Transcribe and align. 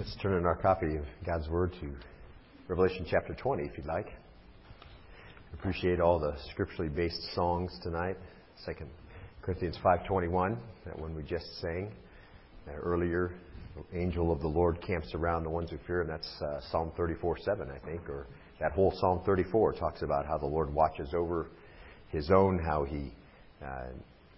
Let's 0.00 0.16
turn 0.22 0.38
in 0.38 0.46
our 0.46 0.56
copy 0.56 0.96
of 0.96 1.04
God's 1.26 1.46
Word 1.50 1.74
to 1.82 1.92
Revelation 2.68 3.04
chapter 3.06 3.34
20, 3.34 3.64
if 3.64 3.76
you'd 3.76 3.84
like. 3.84 4.06
Appreciate 5.52 6.00
all 6.00 6.18
the 6.18 6.34
scripturally 6.52 6.88
based 6.88 7.20
songs 7.34 7.78
tonight. 7.82 8.16
Second 8.64 8.88
Corinthians 9.42 9.76
5:21, 9.84 10.56
that 10.86 10.98
one 10.98 11.14
we 11.14 11.22
just 11.22 11.44
sang 11.60 11.92
uh, 12.66 12.76
earlier. 12.76 13.32
Angel 13.92 14.32
of 14.32 14.40
the 14.40 14.48
Lord 14.48 14.80
camps 14.80 15.14
around 15.14 15.44
the 15.44 15.50
ones 15.50 15.70
who 15.70 15.76
fear, 15.86 16.00
and 16.00 16.08
that's 16.08 16.40
uh, 16.40 16.62
Psalm 16.70 16.92
34:7, 16.98 17.70
I 17.70 17.78
think, 17.84 18.08
or 18.08 18.26
that 18.58 18.72
whole 18.72 18.94
Psalm 19.02 19.20
34 19.26 19.74
talks 19.74 20.00
about 20.00 20.24
how 20.24 20.38
the 20.38 20.46
Lord 20.46 20.72
watches 20.72 21.12
over 21.12 21.48
His 22.08 22.30
own, 22.30 22.58
how 22.58 22.84
He 22.84 23.12
uh, 23.62 23.88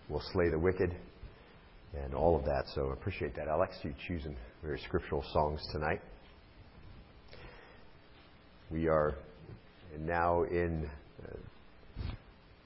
will 0.09 0.23
slay 0.33 0.49
the 0.49 0.59
wicked, 0.59 0.93
and 1.95 2.15
all 2.15 2.35
of 2.35 2.45
that. 2.47 2.65
So 2.75 2.87
appreciate 2.87 3.37
that, 3.37 3.47
Alex. 3.47 3.77
You 3.85 3.95
choosing 4.09 4.35
very 4.63 4.79
scriptural 4.87 5.25
songs 5.33 5.61
tonight. 5.73 6.01
We 8.71 8.87
are 8.87 9.17
now 9.99 10.45
in 10.45 10.89
uh, 11.21 11.35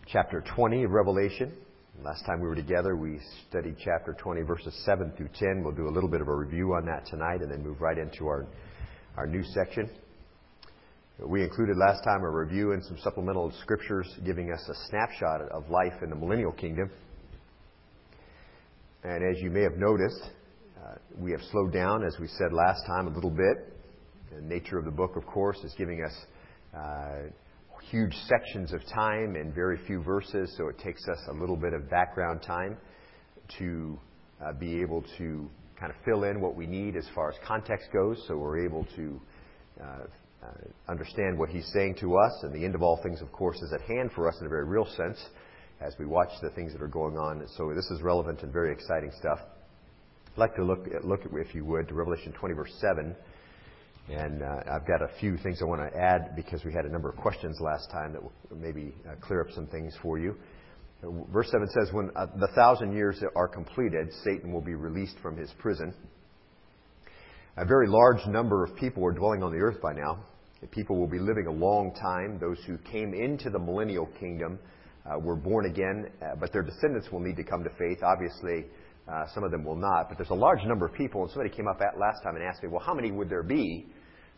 chapter 0.07 0.45
20 0.55 0.85
of 0.85 0.91
Revelation. 0.91 1.57
Last 2.05 2.27
time 2.27 2.43
we 2.43 2.49
were 2.49 2.55
together, 2.55 2.97
we 2.97 3.19
studied 3.49 3.77
chapter 3.83 4.13
20, 4.13 4.43
verses 4.43 4.79
7 4.85 5.11
through 5.17 5.31
10. 5.39 5.63
We'll 5.65 5.75
do 5.75 5.89
a 5.89 5.95
little 5.95 6.11
bit 6.11 6.21
of 6.21 6.29
a 6.29 6.35
review 6.35 6.75
on 6.75 6.85
that 6.85 7.07
tonight 7.07 7.41
and 7.41 7.51
then 7.51 7.63
move 7.63 7.81
right 7.81 7.97
into 7.97 8.27
our, 8.27 8.47
our 9.17 9.27
new 9.27 9.43
section. 9.55 9.89
We 11.27 11.43
included 11.43 11.79
last 11.79 12.05
time 12.05 12.25
a 12.25 12.31
review 12.31 12.73
and 12.73 12.85
some 12.85 12.99
supplemental 12.99 13.55
scriptures 13.63 14.07
giving 14.23 14.53
us 14.53 14.63
a 14.69 14.75
snapshot 14.91 15.51
of 15.51 15.71
life 15.71 16.03
in 16.03 16.11
the 16.11 16.17
millennial 16.17 16.53
kingdom. 16.53 16.91
And 19.03 19.35
as 19.35 19.43
you 19.43 19.51
may 19.51 19.63
have 19.63 19.79
noticed, 19.79 20.29
we 21.19 21.31
have 21.33 21.41
slowed 21.51 21.73
down, 21.73 22.05
as 22.05 22.17
we 22.21 22.29
said 22.29 22.53
last 22.53 22.85
time, 22.87 23.07
a 23.07 23.11
little 23.11 23.31
bit. 23.31 23.73
The 24.35 24.41
nature 24.41 24.79
of 24.79 24.85
the 24.85 24.91
book, 24.91 25.17
of 25.17 25.27
course, 25.27 25.59
is 25.65 25.75
giving 25.79 26.03
us 26.05 26.13
uh, 26.77 27.31
huge 27.91 28.15
sections 28.27 28.73
of 28.73 28.81
time 28.93 29.37
and 29.37 29.55
very 29.55 29.79
few 29.87 30.03
verses, 30.03 30.55
so 30.57 30.69
it 30.69 30.79
takes 30.79 31.07
us 31.09 31.19
a 31.31 31.33
little 31.33 31.57
bit 31.57 31.73
of 31.73 31.89
background 31.89 32.43
time 32.43 32.77
to 33.59 33.99
uh, 34.45 34.53
be 34.53 34.81
able 34.81 35.05
to 35.19 35.49
kind 35.79 35.93
of 35.93 35.97
fill 36.05 36.25
in 36.25 36.41
what 36.41 36.57
we 36.57 36.67
need 36.67 36.97
as 36.97 37.07
far 37.15 37.31
as 37.31 37.37
context 37.47 37.89
goes, 37.93 38.23
so 38.27 38.37
we're 38.37 38.65
able 38.65 38.87
to 38.97 39.21
uh, 39.81 39.85
uh, 40.43 40.49
understand 40.89 41.39
what 41.39 41.49
he's 41.49 41.71
saying 41.73 41.95
to 42.01 42.17
us. 42.17 42.33
And 42.43 42.53
the 42.55 42.65
end 42.65 42.75
of 42.75 42.83
all 42.83 43.01
things, 43.03 43.21
of 43.21 43.31
course, 43.31 43.61
is 43.63 43.73
at 43.73 43.83
hand 43.83 44.11
for 44.15 44.29
us 44.29 44.37
in 44.41 44.47
a 44.47 44.49
very 44.49 44.65
real 44.65 44.87
sense 44.97 45.19
as 45.81 45.95
we 45.99 46.07
watch 46.07 46.31
the 46.43 46.51
things 46.51 46.73
that 46.73 46.83
are 46.83 46.89
going 46.89 47.17
on. 47.17 47.47
So 47.57 47.73
this 47.75 47.91
is 47.91 48.03
relevant 48.03 48.43
and 48.43 48.53
very 48.53 48.73
exciting 48.73 49.13
stuff. 49.19 49.39
I'd 50.37 50.41
like 50.41 50.57
to 50.57 50.65
look, 50.65 50.87
look 51.03 51.21
at, 51.25 51.31
if 51.33 51.55
you 51.55 51.65
would, 51.65 51.89
to 51.89 51.95
Revelation 51.95 52.31
20, 52.39 52.55
verse 52.55 52.75
7. 52.79 53.17
And 54.11 54.43
uh, 54.43 54.61
I've 54.71 54.87
got 54.87 55.01
a 55.01 55.09
few 55.19 55.39
things 55.39 55.63
I 55.63 55.65
want 55.65 55.81
to 55.81 55.99
add 55.99 56.37
because 56.37 56.63
we 56.63 56.75
had 56.75 56.85
a 56.85 56.91
number 56.91 57.09
of 57.09 57.17
questions 57.17 57.57
last 57.59 57.91
time 57.91 58.13
that 58.13 58.23
will 58.23 58.35
maybe 58.55 58.93
uh, 59.09 59.15
clear 59.23 59.41
up 59.41 59.47
some 59.55 59.67
things 59.69 59.95
for 60.03 60.19
you. 60.19 60.37
Verse 61.33 61.51
7 61.51 61.67
says, 61.71 61.89
When 61.91 62.11
uh, 62.15 62.27
the 62.39 62.49
thousand 62.55 62.93
years 62.95 63.19
are 63.35 63.49
completed, 63.49 64.13
Satan 64.25 64.53
will 64.53 64.61
be 64.61 64.75
released 64.75 65.17
from 65.23 65.39
his 65.39 65.51
prison. 65.59 65.95
A 67.57 67.65
very 67.65 67.89
large 67.89 68.27
number 68.27 68.63
of 68.63 68.77
people 68.77 69.07
are 69.07 69.13
dwelling 69.13 69.43
on 69.43 69.53
the 69.53 69.59
earth 69.59 69.81
by 69.81 69.95
now. 69.95 70.23
People 70.71 70.99
will 70.99 71.09
be 71.09 71.19
living 71.19 71.47
a 71.47 71.53
long 71.53 71.95
time. 71.95 72.39
Those 72.39 72.63
who 72.67 72.77
came 72.93 73.15
into 73.15 73.49
the 73.49 73.59
millennial 73.59 74.11
kingdom 74.21 74.59
uh, 75.07 75.19
were 75.19 75.37
born 75.37 75.65
again, 75.65 76.11
uh, 76.21 76.35
but 76.39 76.53
their 76.53 76.63
descendants 76.63 77.11
will 77.11 77.21
need 77.21 77.37
to 77.37 77.45
come 77.45 77.65
to 77.65 77.71
faith. 77.79 78.03
Obviously, 78.03 78.67
uh, 79.09 79.25
some 79.35 79.45
of 79.45 79.51
them 79.51 79.65
will 79.65 79.77
not. 79.77 80.09
But 80.09 80.19
there's 80.19 80.31
a 80.31 80.35
large 80.35 80.65
number 80.65 80.87
of 80.87 80.95
people, 80.95 81.23
and 81.23 81.31
somebody 81.31 81.55
came 81.55 81.69
up 81.69 81.81
at 81.81 81.99
last 81.99 82.23
time 82.23 82.37
and 82.37 82.45
asked 82.45 82.63
me, 82.63 82.69
well, 82.69 82.83
how 82.85 82.95
many 82.95 83.11
would 83.13 83.29
there 83.29 83.43
be 83.43 83.87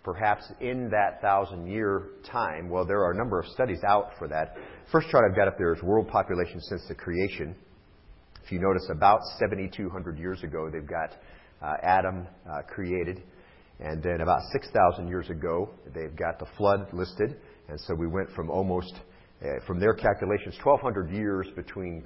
perhaps 0.05 0.45
in 0.61 0.91
that 0.91 1.21
thousand 1.21 1.67
year 1.67 2.09
time? 2.31 2.69
Well, 2.69 2.87
there 2.87 3.03
are 3.03 3.13
a 3.13 3.17
number 3.17 3.39
of 3.41 3.47
studies 3.49 3.81
out 3.87 4.11
for 4.19 4.29
that. 4.29 4.57
First 4.93 5.09
chart 5.11 5.25
I've 5.29 5.37
got 5.37 5.49
up 5.49 5.59
there 5.59 5.75
is 5.75 5.83
world 5.83 6.09
population 6.09 6.61
since 6.61 6.83
the 6.89 6.95
creation. 6.95 7.55
If 8.45 8.53
you 8.53 8.61
notice, 8.61 8.89
about 8.91 9.21
7,200 9.39 10.19
years 10.19 10.43
ago, 10.43 10.71
they've 10.73 10.89
got 10.89 11.17
uh, 11.61 11.75
Adam 11.83 12.27
uh, 12.51 12.63
created. 12.63 13.23
And 13.81 14.03
then 14.03 14.23
about 14.23 14.41
6,000 14.53 15.07
years 15.09 15.29
ago, 15.31 15.71
they've 15.95 16.17
got 16.17 16.39
the 16.39 16.47
flood 16.57 16.89
listed. 16.93 17.37
And 17.69 17.79
so 17.81 17.95
we 17.95 18.07
went 18.07 18.31
from 18.35 18.51
almost 18.51 18.93
uh, 19.41 19.65
from 19.67 19.79
their 19.79 19.95
calculations, 19.95 20.57
1,200 20.65 21.11
years 21.11 21.47
between 21.55 22.05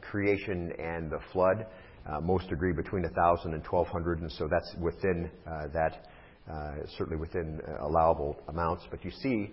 creation 0.00 0.72
and 0.78 1.10
the 1.10 1.20
flood. 1.32 1.66
Uh, 2.08 2.20
most 2.20 2.50
agree 2.50 2.72
between 2.72 3.02
1,000 3.02 3.52
and 3.52 3.62
1,200, 3.62 4.20
and 4.20 4.32
so 4.32 4.48
that's 4.50 4.74
within 4.80 5.30
uh, 5.46 5.66
that, 5.72 6.06
uh, 6.50 6.72
certainly 6.96 7.18
within 7.18 7.60
uh, 7.60 7.86
allowable 7.86 8.36
amounts. 8.48 8.84
But 8.90 9.04
you 9.04 9.10
see 9.10 9.50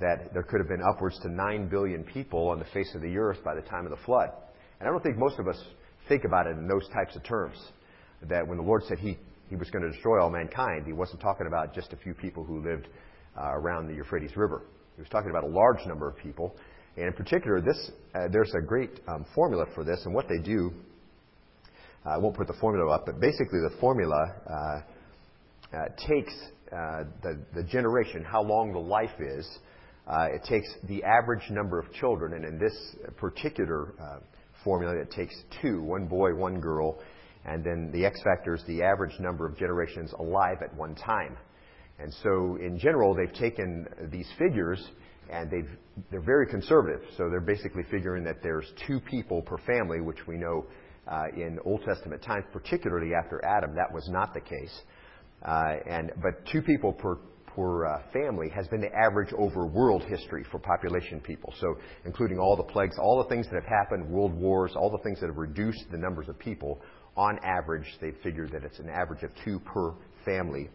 that 0.00 0.32
there 0.32 0.42
could 0.42 0.58
have 0.58 0.68
been 0.68 0.82
upwards 0.82 1.18
to 1.20 1.28
9 1.28 1.68
billion 1.68 2.02
people 2.02 2.48
on 2.48 2.58
the 2.58 2.64
face 2.66 2.92
of 2.94 3.02
the 3.02 3.16
earth 3.16 3.38
by 3.44 3.54
the 3.54 3.60
time 3.62 3.84
of 3.84 3.90
the 3.90 4.04
flood. 4.04 4.30
And 4.80 4.88
I 4.88 4.90
don't 4.90 5.02
think 5.02 5.16
most 5.16 5.38
of 5.38 5.46
us 5.46 5.62
think 6.08 6.24
about 6.24 6.46
it 6.46 6.56
in 6.56 6.66
those 6.66 6.88
types 6.88 7.14
of 7.14 7.22
terms. 7.22 7.56
That 8.22 8.46
when 8.46 8.56
the 8.56 8.64
Lord 8.64 8.82
said 8.88 8.98
He, 8.98 9.16
he 9.48 9.56
was 9.56 9.70
going 9.70 9.84
to 9.84 9.90
destroy 9.90 10.20
all 10.20 10.30
mankind, 10.30 10.86
He 10.86 10.92
wasn't 10.92 11.20
talking 11.20 11.46
about 11.46 11.74
just 11.74 11.92
a 11.92 11.96
few 11.96 12.14
people 12.14 12.42
who 12.42 12.62
lived 12.62 12.88
around 13.36 13.86
the 13.86 13.94
Euphrates 13.94 14.36
River. 14.36 14.62
He 14.96 15.02
was 15.02 15.08
talking 15.10 15.30
about 15.30 15.44
a 15.44 15.52
large 15.52 15.86
number 15.86 16.08
of 16.08 16.16
people. 16.16 16.56
And 16.96 17.06
in 17.06 17.12
particular, 17.12 17.60
this, 17.60 17.90
uh, 18.14 18.28
there's 18.30 18.52
a 18.54 18.60
great 18.60 18.90
um, 19.08 19.24
formula 19.34 19.66
for 19.74 19.84
this. 19.84 20.00
And 20.04 20.14
what 20.14 20.28
they 20.28 20.38
do, 20.38 20.72
uh, 22.04 22.10
I 22.10 22.18
won't 22.18 22.36
put 22.36 22.46
the 22.46 22.58
formula 22.60 22.94
up, 22.94 23.06
but 23.06 23.20
basically 23.20 23.60
the 23.60 23.76
formula 23.80 24.34
uh, 24.48 24.80
uh 25.72 25.84
takes 26.08 26.34
the, 26.70 27.38
the 27.54 27.62
generation, 27.64 28.24
how 28.24 28.42
long 28.42 28.72
the 28.72 28.78
life 28.78 29.20
is. 29.20 29.46
It 30.08 30.42
takes 30.48 30.68
the 30.88 31.04
average 31.04 31.48
number 31.50 31.78
of 31.78 31.92
children, 31.92 32.34
and 32.34 32.44
in 32.44 32.58
this 32.58 32.74
particular 33.16 33.94
formula, 34.64 34.96
it 34.96 35.10
takes 35.10 35.34
two 35.62 35.82
one 35.82 36.06
boy, 36.06 36.34
one 36.34 36.60
girl, 36.60 36.98
and 37.44 37.64
then 37.64 37.90
the 37.92 38.04
X 38.04 38.20
factor 38.22 38.54
is 38.54 38.62
the 38.66 38.82
average 38.82 39.18
number 39.18 39.46
of 39.46 39.56
generations 39.56 40.12
alive 40.18 40.58
at 40.62 40.74
one 40.76 40.94
time. 40.94 41.36
And 41.98 42.12
so, 42.22 42.56
in 42.60 42.78
general, 42.78 43.14
they've 43.14 43.32
taken 43.32 43.86
these 44.10 44.28
figures 44.38 44.82
and 45.30 45.50
they've, 45.50 45.70
they're 46.10 46.20
very 46.20 46.46
conservative. 46.46 47.02
So 47.16 47.28
they're 47.30 47.40
basically 47.40 47.84
figuring 47.90 48.24
that 48.24 48.42
there's 48.42 48.66
two 48.86 49.00
people 49.00 49.42
per 49.42 49.58
family, 49.58 50.00
which 50.00 50.26
we 50.26 50.36
know 50.36 50.66
uh, 51.10 51.24
in 51.36 51.58
Old 51.64 51.82
Testament 51.84 52.22
times, 52.22 52.44
particularly 52.52 53.12
after 53.14 53.44
Adam, 53.44 53.74
that 53.74 53.92
was 53.92 54.08
not 54.08 54.34
the 54.34 54.40
case. 54.40 54.80
Uh, 55.44 55.74
and 55.88 56.12
but 56.22 56.46
two 56.52 56.62
people 56.62 56.92
per 56.92 57.16
per 57.54 57.86
uh, 57.86 58.02
family 58.12 58.48
has 58.48 58.68
been 58.68 58.80
the 58.80 58.94
average 58.94 59.32
over 59.36 59.66
world 59.66 60.02
history 60.04 60.44
for 60.50 60.58
population 60.58 61.20
people. 61.20 61.52
So 61.60 61.76
including 62.04 62.38
all 62.38 62.56
the 62.56 62.62
plagues, 62.62 62.96
all 62.98 63.22
the 63.22 63.28
things 63.28 63.46
that 63.46 63.54
have 63.54 63.64
happened, 63.64 64.08
world 64.08 64.32
wars, 64.32 64.72
all 64.76 64.90
the 64.90 65.02
things 65.02 65.20
that 65.20 65.26
have 65.26 65.36
reduced 65.36 65.84
the 65.90 65.98
numbers 65.98 66.28
of 66.28 66.38
people. 66.38 66.80
On 67.16 67.38
average, 67.44 67.86
they 68.00 68.12
figured 68.22 68.52
that 68.52 68.62
it's 68.62 68.78
an 68.78 68.88
average 68.88 69.24
of 69.24 69.30
two 69.44 69.58
per 69.60 69.94
family. 70.24 70.70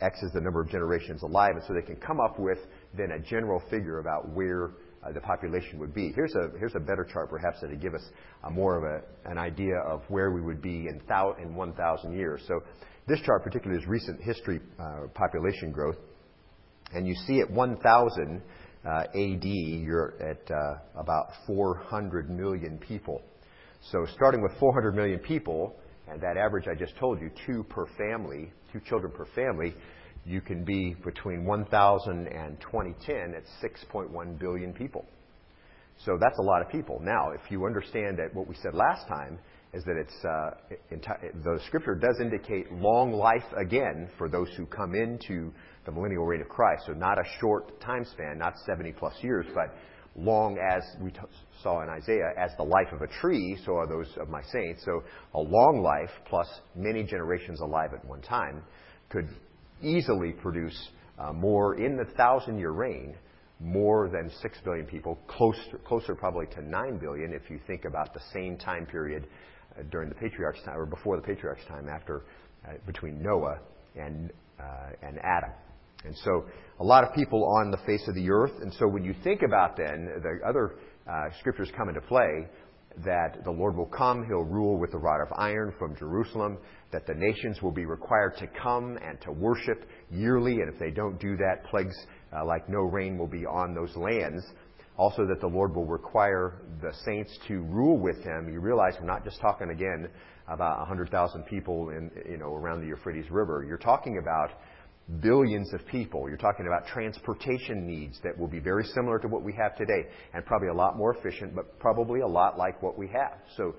X 0.00 0.22
is 0.22 0.32
the 0.32 0.40
number 0.40 0.60
of 0.60 0.68
generations 0.68 1.22
alive, 1.22 1.52
and 1.54 1.62
so 1.66 1.72
they 1.72 1.82
can 1.82 1.96
come 1.96 2.20
up 2.20 2.38
with 2.38 2.58
then 2.96 3.12
a 3.12 3.18
general 3.18 3.62
figure 3.70 3.98
about 3.98 4.28
where 4.30 4.72
uh, 5.02 5.12
the 5.12 5.20
population 5.20 5.78
would 5.78 5.94
be. 5.94 6.12
Here's 6.14 6.34
a 6.34 6.50
here's 6.58 6.74
a 6.74 6.80
better 6.80 7.04
chart, 7.10 7.30
perhaps, 7.30 7.60
that 7.60 7.70
would 7.70 7.80
give 7.80 7.94
us 7.94 8.04
more 8.50 8.76
of 8.76 8.84
a, 8.84 9.30
an 9.30 9.38
idea 9.38 9.76
of 9.88 10.02
where 10.08 10.30
we 10.30 10.40
would 10.40 10.60
be 10.60 10.88
in, 10.88 11.00
thou, 11.08 11.34
in 11.42 11.54
1,000 11.54 12.12
years. 12.12 12.42
So 12.46 12.60
this 13.06 13.20
chart, 13.20 13.42
particularly, 13.42 13.80
is 13.80 13.88
recent 13.88 14.20
history 14.22 14.60
uh, 14.78 15.08
population 15.14 15.70
growth, 15.72 15.96
and 16.92 17.06
you 17.06 17.14
see 17.26 17.40
at 17.40 17.50
1,000 17.50 18.42
uh, 18.84 18.88
AD, 18.88 19.44
you're 19.44 20.14
at 20.20 20.50
uh, 20.50 21.00
about 21.00 21.30
400 21.46 22.30
million 22.30 22.78
people. 22.78 23.22
So 23.90 24.06
starting 24.14 24.42
with 24.42 24.52
400 24.58 24.94
million 24.94 25.18
people, 25.20 25.76
and 26.08 26.20
that 26.20 26.36
average 26.36 26.66
I 26.68 26.74
just 26.74 26.96
told 26.96 27.20
you, 27.20 27.30
two 27.46 27.64
per 27.64 27.86
family, 27.98 28.52
children 28.80 29.12
per 29.12 29.26
family, 29.34 29.74
you 30.24 30.40
can 30.40 30.64
be 30.64 30.94
between 31.04 31.44
1,000 31.44 32.26
and 32.26 32.60
2010 32.60 33.34
at 33.34 33.44
6.1 33.62 34.38
billion 34.38 34.72
people. 34.72 35.04
So 36.04 36.18
that's 36.20 36.38
a 36.38 36.42
lot 36.42 36.60
of 36.62 36.68
people. 36.68 37.00
Now, 37.02 37.30
if 37.30 37.50
you 37.50 37.64
understand 37.64 38.18
that 38.18 38.34
what 38.34 38.46
we 38.46 38.54
said 38.56 38.74
last 38.74 39.08
time 39.08 39.38
is 39.72 39.84
that 39.84 39.96
it's 39.96 40.24
uh, 40.24 40.50
enti- 40.92 41.44
the 41.44 41.60
scripture 41.66 41.94
does 41.94 42.18
indicate 42.20 42.70
long 42.72 43.12
life 43.12 43.44
again 43.56 44.08
for 44.18 44.28
those 44.28 44.48
who 44.56 44.66
come 44.66 44.94
into 44.94 45.52
the 45.84 45.92
millennial 45.92 46.24
reign 46.24 46.40
of 46.40 46.48
Christ. 46.48 46.84
So 46.86 46.92
not 46.92 47.18
a 47.18 47.24
short 47.40 47.80
time 47.80 48.04
span, 48.04 48.38
not 48.38 48.54
70 48.66 48.92
plus 48.92 49.14
years, 49.22 49.46
but 49.54 49.74
long 50.16 50.58
as 50.58 50.82
we 51.00 51.10
t- 51.10 51.18
saw 51.62 51.82
in 51.82 51.88
Isaiah, 51.88 52.32
as 52.38 52.50
the 52.56 52.62
life 52.62 52.92
of 52.92 53.02
a 53.02 53.06
tree, 53.20 53.58
so 53.64 53.76
are 53.76 53.86
those 53.86 54.08
of 54.20 54.28
my 54.28 54.42
saints. 54.42 54.84
So 54.84 55.02
a 55.34 55.40
long 55.40 55.82
life 55.82 56.10
plus 56.26 56.48
many 56.74 57.02
generations 57.02 57.60
alive 57.60 57.90
at 57.92 58.04
one 58.04 58.22
time 58.22 58.62
could 59.08 59.28
easily 59.82 60.32
produce 60.32 60.90
uh, 61.18 61.32
more 61.32 61.78
in 61.78 61.96
the 61.96 62.04
thousand 62.16 62.58
year 62.58 62.70
reign, 62.70 63.14
more 63.60 64.08
than 64.08 64.30
6 64.42 64.58
billion 64.64 64.86
people, 64.86 65.18
closer, 65.28 65.78
closer 65.84 66.14
probably 66.14 66.46
to 66.46 66.62
9 66.62 66.98
billion 66.98 67.32
if 67.32 67.50
you 67.50 67.58
think 67.66 67.84
about 67.84 68.12
the 68.12 68.20
same 68.32 68.56
time 68.58 68.86
period 68.86 69.26
uh, 69.78 69.82
during 69.90 70.08
the 70.08 70.14
patriarch's 70.14 70.62
time, 70.62 70.76
or 70.76 70.86
before 70.86 71.16
the 71.16 71.22
patriarch's 71.22 71.64
time, 71.66 71.88
after 71.88 72.24
uh, 72.66 72.72
between 72.86 73.22
Noah 73.22 73.58
and, 73.96 74.30
uh, 74.60 74.90
and 75.02 75.18
Adam. 75.20 75.50
And 76.06 76.16
so 76.18 76.46
a 76.80 76.84
lot 76.84 77.04
of 77.04 77.14
people 77.14 77.44
on 77.44 77.70
the 77.70 77.78
face 77.78 78.06
of 78.08 78.14
the 78.14 78.30
earth. 78.30 78.52
And 78.60 78.72
so 78.74 78.86
when 78.86 79.04
you 79.04 79.14
think 79.24 79.42
about 79.42 79.76
then 79.76 80.08
the 80.22 80.46
other 80.48 80.76
uh, 81.10 81.30
scriptures 81.38 81.70
come 81.76 81.88
into 81.88 82.00
play, 82.02 82.46
that 83.04 83.44
the 83.44 83.50
Lord 83.50 83.76
will 83.76 83.86
come, 83.86 84.24
He'll 84.26 84.44
rule 84.44 84.78
with 84.78 84.94
a 84.94 84.98
rod 84.98 85.20
of 85.20 85.28
iron 85.36 85.74
from 85.78 85.94
Jerusalem, 85.96 86.58
that 86.92 87.06
the 87.06 87.14
nations 87.14 87.60
will 87.60 87.72
be 87.72 87.84
required 87.84 88.36
to 88.38 88.46
come 88.62 88.98
and 89.06 89.20
to 89.22 89.32
worship 89.32 89.84
yearly, 90.10 90.60
and 90.60 90.72
if 90.72 90.78
they 90.78 90.90
don't 90.90 91.20
do 91.20 91.36
that, 91.36 91.64
plagues 91.68 91.96
uh, 92.34 92.44
like 92.44 92.68
no 92.68 92.80
rain 92.80 93.18
will 93.18 93.26
be 93.26 93.44
on 93.44 93.74
those 93.74 93.94
lands. 93.96 94.42
Also, 94.96 95.26
that 95.26 95.40
the 95.40 95.46
Lord 95.46 95.74
will 95.74 95.84
require 95.84 96.62
the 96.80 96.90
saints 97.04 97.38
to 97.48 97.60
rule 97.64 97.98
with 97.98 98.16
Him. 98.24 98.48
You 98.50 98.60
realize 98.60 98.94
we're 98.98 99.06
not 99.06 99.24
just 99.24 99.40
talking 99.42 99.68
again 99.70 100.08
about 100.48 100.78
100,000 100.78 101.44
people 101.44 101.90
in, 101.90 102.10
you 102.26 102.38
know, 102.38 102.54
around 102.54 102.80
the 102.80 102.86
Euphrates 102.86 103.30
River. 103.30 103.62
You're 103.68 103.76
talking 103.76 104.18
about 104.18 104.52
billions 105.20 105.72
of 105.72 105.86
people. 105.86 106.28
You're 106.28 106.36
talking 106.36 106.66
about 106.66 106.86
transportation 106.88 107.86
needs 107.86 108.18
that 108.24 108.36
will 108.36 108.48
be 108.48 108.58
very 108.58 108.84
similar 108.84 109.18
to 109.20 109.28
what 109.28 109.42
we 109.42 109.52
have 109.52 109.76
today 109.76 110.08
and 110.34 110.44
probably 110.44 110.68
a 110.68 110.74
lot 110.74 110.96
more 110.96 111.14
efficient, 111.14 111.54
but 111.54 111.78
probably 111.78 112.20
a 112.20 112.26
lot 112.26 112.58
like 112.58 112.82
what 112.82 112.98
we 112.98 113.06
have. 113.08 113.38
So 113.56 113.74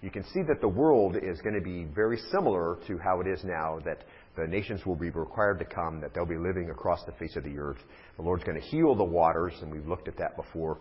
you 0.00 0.10
can 0.10 0.24
see 0.24 0.42
that 0.48 0.60
the 0.60 0.68
world 0.68 1.16
is 1.16 1.40
going 1.42 1.54
to 1.54 1.60
be 1.60 1.84
very 1.84 2.18
similar 2.32 2.78
to 2.88 2.98
how 2.98 3.20
it 3.20 3.28
is 3.28 3.44
now, 3.44 3.78
that 3.84 4.02
the 4.36 4.46
nations 4.48 4.84
will 4.84 4.96
be 4.96 5.10
required 5.10 5.60
to 5.60 5.64
come, 5.64 6.00
that 6.00 6.12
they'll 6.14 6.26
be 6.26 6.36
living 6.36 6.70
across 6.70 7.04
the 7.04 7.12
face 7.12 7.36
of 7.36 7.44
the 7.44 7.56
earth. 7.56 7.78
The 8.16 8.22
Lord's 8.22 8.42
going 8.42 8.60
to 8.60 8.66
heal 8.66 8.96
the 8.96 9.04
waters, 9.04 9.54
and 9.62 9.70
we've 9.70 9.86
looked 9.86 10.08
at 10.08 10.16
that 10.18 10.36
before. 10.36 10.78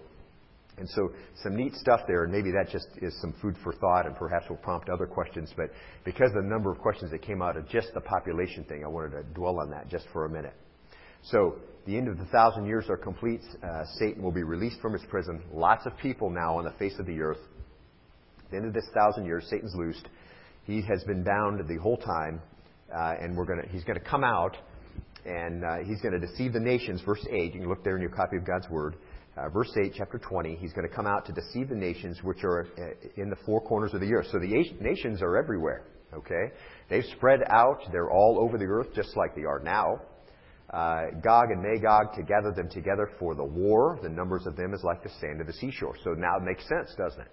And 0.82 0.90
so 0.90 1.12
some 1.44 1.56
neat 1.56 1.76
stuff 1.76 2.02
there, 2.08 2.24
and 2.24 2.34
maybe 2.34 2.50
that 2.54 2.72
just 2.72 2.88
is 3.04 3.16
some 3.22 3.36
food 3.40 3.56
for 3.64 3.72
thought 3.72 4.08
and 4.08 4.16
perhaps 4.16 4.50
will 4.50 4.58
prompt 4.58 4.90
other 4.90 5.06
questions. 5.06 5.54
But 5.56 5.70
because 6.04 6.30
of 6.30 6.44
the 6.44 6.50
number 6.50 6.72
of 6.72 6.80
questions 6.80 7.12
that 7.12 7.22
came 7.22 7.40
out 7.40 7.56
of 7.56 7.70
just 7.70 7.94
the 7.94 8.02
population 8.02 8.64
thing, 8.64 8.84
I 8.84 8.88
wanted 8.88 9.12
to 9.12 9.24
dwell 9.36 9.60
on 9.60 9.70
that 9.70 9.90
just 9.90 10.08
for 10.12 10.26
a 10.26 10.30
minute. 10.30 10.56
So 11.22 11.58
the 11.86 11.96
end 11.96 12.08
of 12.08 12.18
the 12.18 12.26
thousand 12.26 12.66
years 12.66 12.86
are 12.90 12.98
complete. 12.98 13.42
Uh, 13.64 13.84
Satan 14.00 14.24
will 14.24 14.32
be 14.32 14.42
released 14.42 14.82
from 14.82 14.94
his 14.94 15.04
prison. 15.08 15.44
Lots 15.54 15.86
of 15.86 15.96
people 16.00 16.32
now 16.32 16.58
on 16.58 16.64
the 16.64 16.72
face 16.72 16.98
of 16.98 17.06
the 17.06 17.22
earth. 17.22 17.38
the 18.50 18.58
end 18.58 18.66
of 18.66 18.74
this 18.74 18.90
thousand 18.92 19.26
years, 19.26 19.46
Satan's 19.52 19.76
loosed. 19.76 20.08
He 20.64 20.82
has 20.82 21.04
been 21.04 21.24
bound 21.24 21.62
the 21.68 21.78
whole 21.78 21.98
time, 21.98 22.42
uh, 22.92 23.14
and 23.22 23.38
we're 23.38 23.46
gonna, 23.46 23.68
he's 23.70 23.84
going 23.84 24.00
to 24.00 24.06
come 24.06 24.24
out, 24.24 24.58
and 25.28 25.64
uh, 25.64 25.78
he's 25.86 26.02
going 26.02 26.20
to 26.20 26.26
deceive 26.26 26.54
the 26.54 26.60
nations. 26.60 27.02
Verse 27.06 27.24
8, 27.30 27.54
you 27.54 27.60
can 27.60 27.70
look 27.70 27.84
there 27.84 27.96
in 27.96 28.02
your 28.02 28.10
copy 28.10 28.38
of 28.38 28.48
God's 28.48 28.68
Word 28.68 28.96
uh, 29.38 29.48
verse 29.50 29.72
8, 29.82 29.94
chapter 29.96 30.18
20, 30.20 30.56
he's 30.56 30.74
going 30.74 30.88
to 30.88 30.94
come 30.94 31.08
out 31.08 31.26
to 31.26 31.32
deceive 31.32 31.70
the 31.70 31.76
nations 31.76 32.20
which 32.24 32.44
are 32.44 32.68
uh, 32.78 33.22
in 33.22 33.30
the 33.30 33.38
four 33.46 33.62
corners 33.62 33.94
of 33.94 34.02
the 34.02 34.14
earth. 34.14 34.28
So 34.32 34.40
the 34.40 34.48
nations 34.80 35.22
are 35.22 35.38
everywhere, 35.38 35.86
okay? 36.14 36.54
They've 36.90 37.06
spread 37.16 37.40
out. 37.50 37.80
They're 37.92 38.12
all 38.12 38.40
over 38.42 38.58
the 38.58 38.66
earth 38.66 38.88
just 38.94 39.16
like 39.16 39.34
they 39.36 39.44
are 39.44 39.60
now. 39.60 40.02
Uh, 40.70 41.20
Gog 41.22 41.52
and 41.52 41.62
Magog 41.62 42.14
to 42.16 42.24
gather 42.24 42.52
them 42.56 42.70
together 42.70 43.10
for 43.20 43.36
the 43.36 43.44
war. 43.44 44.00
The 44.04 44.10
numbers 44.10 44.46
of 44.48 44.56
them 44.56 44.74
is 44.74 44.84
like 44.84 45.04
the 45.04 45.10
sand 45.22 45.42
of 45.42 45.48
the 45.48 45.54
seashore. 45.54 45.96
So 46.04 46.12
now 46.12 46.38
it 46.38 46.44
makes 46.44 46.68
sense, 46.68 46.94
doesn't 46.98 47.22
it? 47.22 47.32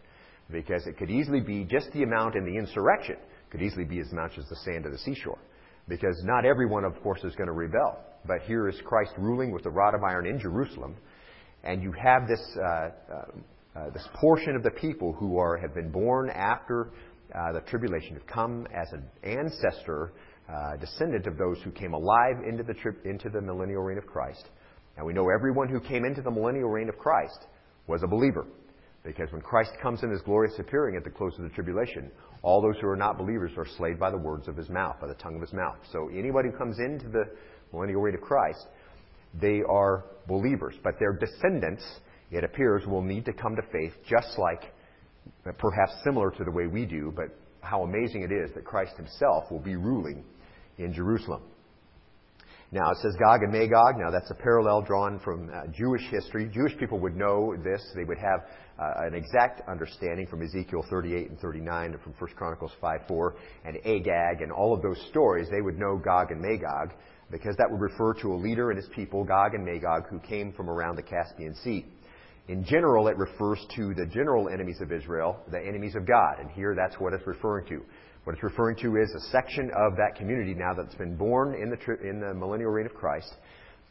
Because 0.51 0.87
it 0.87 0.97
could 0.99 1.11
easily 1.11 1.41
be 1.41 1.65
just 1.65 1.93
the 1.93 2.03
amount 2.03 2.35
in 2.35 2.45
the 2.45 2.57
insurrection 2.57 3.17
could 3.51 3.63
easily 3.63 3.85
be 3.85 4.01
as 4.01 4.13
much 4.13 4.39
as 4.39 4.49
the 4.49 4.57
sand 4.57 4.87
of 4.87 4.93
the 4.93 4.99
seashore. 4.99 5.39
Because 5.89 6.21
not 6.25 6.45
everyone, 6.45 6.85
of 6.85 7.01
course, 7.03 7.25
is 7.25 7.35
going 7.35 7.47
to 7.47 7.53
rebel. 7.53 7.99
But 8.27 8.43
here 8.43 8.69
is 8.69 8.81
Christ 8.85 9.13
ruling 9.19 9.53
with 9.53 9.63
the 9.63 9.71
rod 9.71 9.95
of 9.95 10.03
iron 10.03 10.27
in 10.27 10.39
Jerusalem 10.39 10.97
and 11.65 11.83
you 11.83 11.93
have 11.93 12.29
this, 12.29 12.41
uh, 12.57 12.63
uh, 12.63 12.91
uh, 13.77 13.91
this 13.91 14.07
portion 14.15 14.57
of 14.57 14.63
the 14.63 14.71
people 14.71 15.13
who 15.13 15.39
are, 15.39 15.57
have 15.57 15.75
been 15.75 15.91
born 15.91 16.31
after 16.31 16.91
uh, 17.35 17.53
the 17.53 17.61
tribulation, 17.63 18.15
have 18.15 18.27
come 18.27 18.67
as 18.75 18.89
an 18.93 19.05
ancestor, 19.23 20.13
uh, 20.49 20.77
descendant 20.77 21.27
of 21.27 21.37
those 21.37 21.59
who 21.63 21.71
came 21.71 21.93
alive 21.93 22.37
into 22.47 22.63
the, 22.63 22.75
tri- 22.75 22.93
into 23.05 23.29
the 23.29 23.41
millennial 23.41 23.83
reign 23.83 23.99
of 23.99 24.07
Christ. 24.07 24.49
And 24.97 25.07
we 25.07 25.13
know 25.13 25.29
everyone 25.29 25.69
who 25.69 25.81
came 25.81 26.05
into 26.05 26.23
the 26.23 26.31
millennial 26.31 26.71
reign 26.71 26.89
of 26.89 26.99
Christ 26.99 27.47
was 27.87 28.03
a 28.03 28.07
believer. 28.07 28.47
Because 29.05 29.31
when 29.31 29.43
Christ 29.43 29.71
comes 29.81 30.03
in 30.03 30.11
his 30.11 30.21
glorious 30.23 30.59
appearing 30.59 30.97
at 30.97 31.05
the 31.05 31.11
close 31.11 31.33
of 31.39 31.45
the 31.45 31.51
tribulation, 31.51 32.11
all 32.43 32.61
those 32.61 32.81
who 32.81 32.89
are 32.89 32.97
not 32.97 33.17
believers 33.17 33.53
are 33.57 33.67
slayed 33.77 33.99
by 33.99 34.11
the 34.11 34.19
words 34.19 34.49
of 34.49 34.57
his 34.57 34.69
mouth, 34.69 34.97
by 35.01 35.07
the 35.07 35.15
tongue 35.15 35.37
of 35.37 35.41
his 35.41 35.53
mouth. 35.53 35.77
So 35.93 36.09
anybody 36.09 36.51
who 36.51 36.57
comes 36.57 36.79
into 36.79 37.09
the 37.09 37.25
millennial 37.73 38.01
reign 38.01 38.15
of 38.15 38.21
Christ 38.21 38.67
they 39.35 39.63
are 39.69 40.05
believers. 40.27 40.75
But 40.83 40.99
their 40.99 41.13
descendants, 41.13 41.85
it 42.31 42.45
appears, 42.45 42.87
will 42.87 43.03
need 43.03 43.25
to 43.27 43.33
come 43.33 43.57
to 43.57 43.63
faith 43.73 43.93
just 44.09 44.39
like, 44.39 44.73
perhaps 45.59 45.93
similar 46.05 46.31
to 46.31 46.45
the 46.45 46.51
way 46.51 46.67
we 46.67 46.87
do, 46.87 47.13
but 47.15 47.29
how 47.61 47.83
amazing 47.83 48.23
it 48.23 48.33
is 48.33 48.55
that 48.55 48.65
Christ 48.65 48.97
himself 48.97 49.51
will 49.51 49.59
be 49.61 49.77
ruling 49.77 50.25
in 50.79 50.93
Jerusalem. 50.93 51.43
Now, 52.71 52.91
it 52.91 52.99
says 52.99 53.17
Gog 53.19 53.43
and 53.43 53.51
Magog. 53.51 53.97
Now, 53.97 54.11
that's 54.11 54.31
a 54.31 54.35
parallel 54.35 54.83
drawn 54.83 55.19
from 55.21 55.49
uh, 55.49 55.69
Jewish 55.73 56.03
history. 56.11 56.51
Jewish 56.53 56.77
people 56.77 56.99
would 56.99 57.17
know 57.17 57.57
this. 57.65 57.83
They 57.95 58.05
would 58.05 58.19
have 58.19 58.41
uh, 58.79 59.07
an 59.07 59.15
exact 59.15 59.67
understanding 59.67 60.27
from 60.27 60.43
Ezekiel 60.43 60.85
38 60.91 61.31
and 61.31 61.41
39 61.41 61.93
and 61.93 62.03
from 62.03 62.13
1 62.19 62.31
Chronicles 62.37 62.73
5 62.79 63.01
4 63.09 63.37
and 63.65 63.77
Agag 63.79 64.43
and 64.43 64.53
all 64.53 64.75
of 64.75 64.83
those 64.83 65.03
stories. 65.09 65.49
They 65.51 65.63
would 65.63 65.79
know 65.79 65.97
Gog 65.97 66.31
and 66.31 66.43
Magog 66.43 66.93
because 67.31 67.57
that 67.57 67.71
would 67.71 67.81
refer 67.81 68.15
to 68.15 68.33
a 68.33 68.37
leader 68.37 68.71
and 68.71 68.79
his 68.79 68.89
people, 68.95 69.25
Gog 69.25 69.55
and 69.55 69.65
Magog, 69.65 70.09
who 70.09 70.19
came 70.21 70.53
from 70.53 70.71
around 70.71 70.97
the 70.97 71.03
Caspian 71.03 71.55
Sea. 71.57 71.85
In 72.49 72.65
general, 72.65 73.09
it 73.09 73.17
refers 73.19 73.65
to 73.77 73.93
the 73.95 74.07
general 74.07 74.49
enemies 74.49 74.81
of 74.81 74.91
Israel, 74.91 75.39
the 75.51 75.61
enemies 75.61 75.95
of 75.95 76.07
God, 76.07 76.41
and 76.41 76.51
here 76.51 76.75
that's 76.75 76.99
what 76.99 77.13
it's 77.13 77.27
referring 77.27 77.67
to. 77.69 77.83
What 78.25 78.35
it's 78.35 78.43
referring 78.43 78.77
to 78.77 78.97
is 78.97 79.15
a 79.15 79.31
section 79.31 79.71
of 79.77 79.97
that 79.97 80.17
community 80.17 80.55
now 80.55 80.73
that's 80.75 80.95
been 80.95 81.17
born 81.17 81.55
in 81.55 81.71
the, 81.71 82.09
in 82.09 82.21
the 82.21 82.35
millennial 82.35 82.71
reign 82.71 82.87
of 82.87 82.95
Christ. 82.95 83.35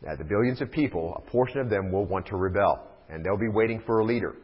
The 0.01 0.23
billions 0.23 0.61
of 0.61 0.71
people, 0.71 1.15
a 1.17 1.29
portion 1.29 1.59
of 1.59 1.69
them 1.69 1.91
will 1.91 2.05
want 2.05 2.27
to 2.27 2.35
rebel, 2.35 2.87
and 3.09 3.23
they'll 3.23 3.37
be 3.37 3.49
waiting 3.49 3.81
for 3.85 3.99
a 3.99 4.05
leader. 4.05 4.35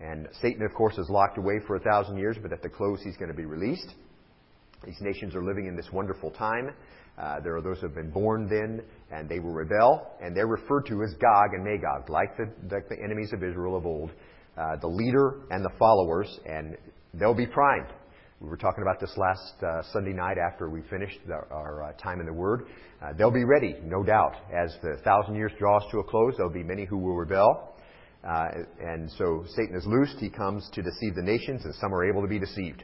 And 0.00 0.28
Satan, 0.40 0.62
of 0.62 0.72
course, 0.74 0.96
is 0.98 1.08
locked 1.10 1.38
away 1.38 1.60
for 1.66 1.76
a 1.76 1.80
thousand 1.80 2.18
years, 2.18 2.36
but 2.40 2.52
at 2.52 2.62
the 2.62 2.68
close, 2.68 3.00
he's 3.02 3.16
going 3.16 3.30
to 3.30 3.36
be 3.36 3.44
released. 3.44 3.94
These 4.84 5.00
nations 5.00 5.34
are 5.34 5.44
living 5.44 5.66
in 5.66 5.76
this 5.76 5.88
wonderful 5.92 6.30
time. 6.30 6.70
Uh, 7.18 7.40
there 7.40 7.54
are 7.56 7.62
those 7.62 7.78
who 7.80 7.86
have 7.86 7.94
been 7.94 8.10
born 8.10 8.48
then, 8.48 8.82
and 9.10 9.28
they 9.28 9.38
will 9.38 9.52
rebel, 9.52 10.10
and 10.22 10.36
they're 10.36 10.46
referred 10.46 10.86
to 10.86 11.02
as 11.02 11.12
Gog 11.14 11.52
and 11.52 11.64
Magog, 11.64 12.08
like 12.08 12.36
the, 12.36 12.50
like 12.74 12.88
the 12.88 12.96
enemies 13.02 13.32
of 13.32 13.42
Israel 13.42 13.76
of 13.76 13.84
old, 13.84 14.10
uh, 14.56 14.76
the 14.80 14.86
leader 14.86 15.42
and 15.50 15.64
the 15.64 15.70
followers, 15.78 16.40
and 16.46 16.76
they'll 17.14 17.34
be 17.34 17.46
primed. 17.46 17.88
We 18.40 18.48
were 18.48 18.56
talking 18.56 18.82
about 18.82 19.00
this 19.00 19.12
last 19.18 19.62
uh, 19.62 19.82
Sunday 19.92 20.14
night 20.14 20.38
after 20.38 20.70
we 20.70 20.80
finished 20.88 21.18
the, 21.26 21.34
our 21.50 21.90
uh, 21.90 21.92
time 22.02 22.20
in 22.20 22.26
the 22.26 22.32
Word. 22.32 22.68
Uh, 23.02 23.12
they'll 23.18 23.30
be 23.30 23.44
ready, 23.44 23.76
no 23.84 24.02
doubt. 24.02 24.36
As 24.50 24.74
the 24.82 24.96
thousand 25.04 25.34
years 25.34 25.52
draws 25.58 25.82
to 25.90 25.98
a 25.98 26.04
close, 26.04 26.34
there'll 26.38 26.52
be 26.52 26.62
many 26.62 26.86
who 26.86 26.96
will 26.96 27.16
rebel. 27.16 27.74
And 28.22 29.10
so 29.18 29.44
Satan 29.56 29.76
is 29.76 29.84
loosed. 29.86 30.18
He 30.18 30.30
comes 30.30 30.68
to 30.72 30.82
deceive 30.82 31.14
the 31.16 31.22
nations, 31.22 31.64
and 31.66 31.74
some 31.74 31.92
are 31.94 32.08
able 32.08 32.22
to 32.22 32.28
be 32.28 32.38
deceived. 32.38 32.82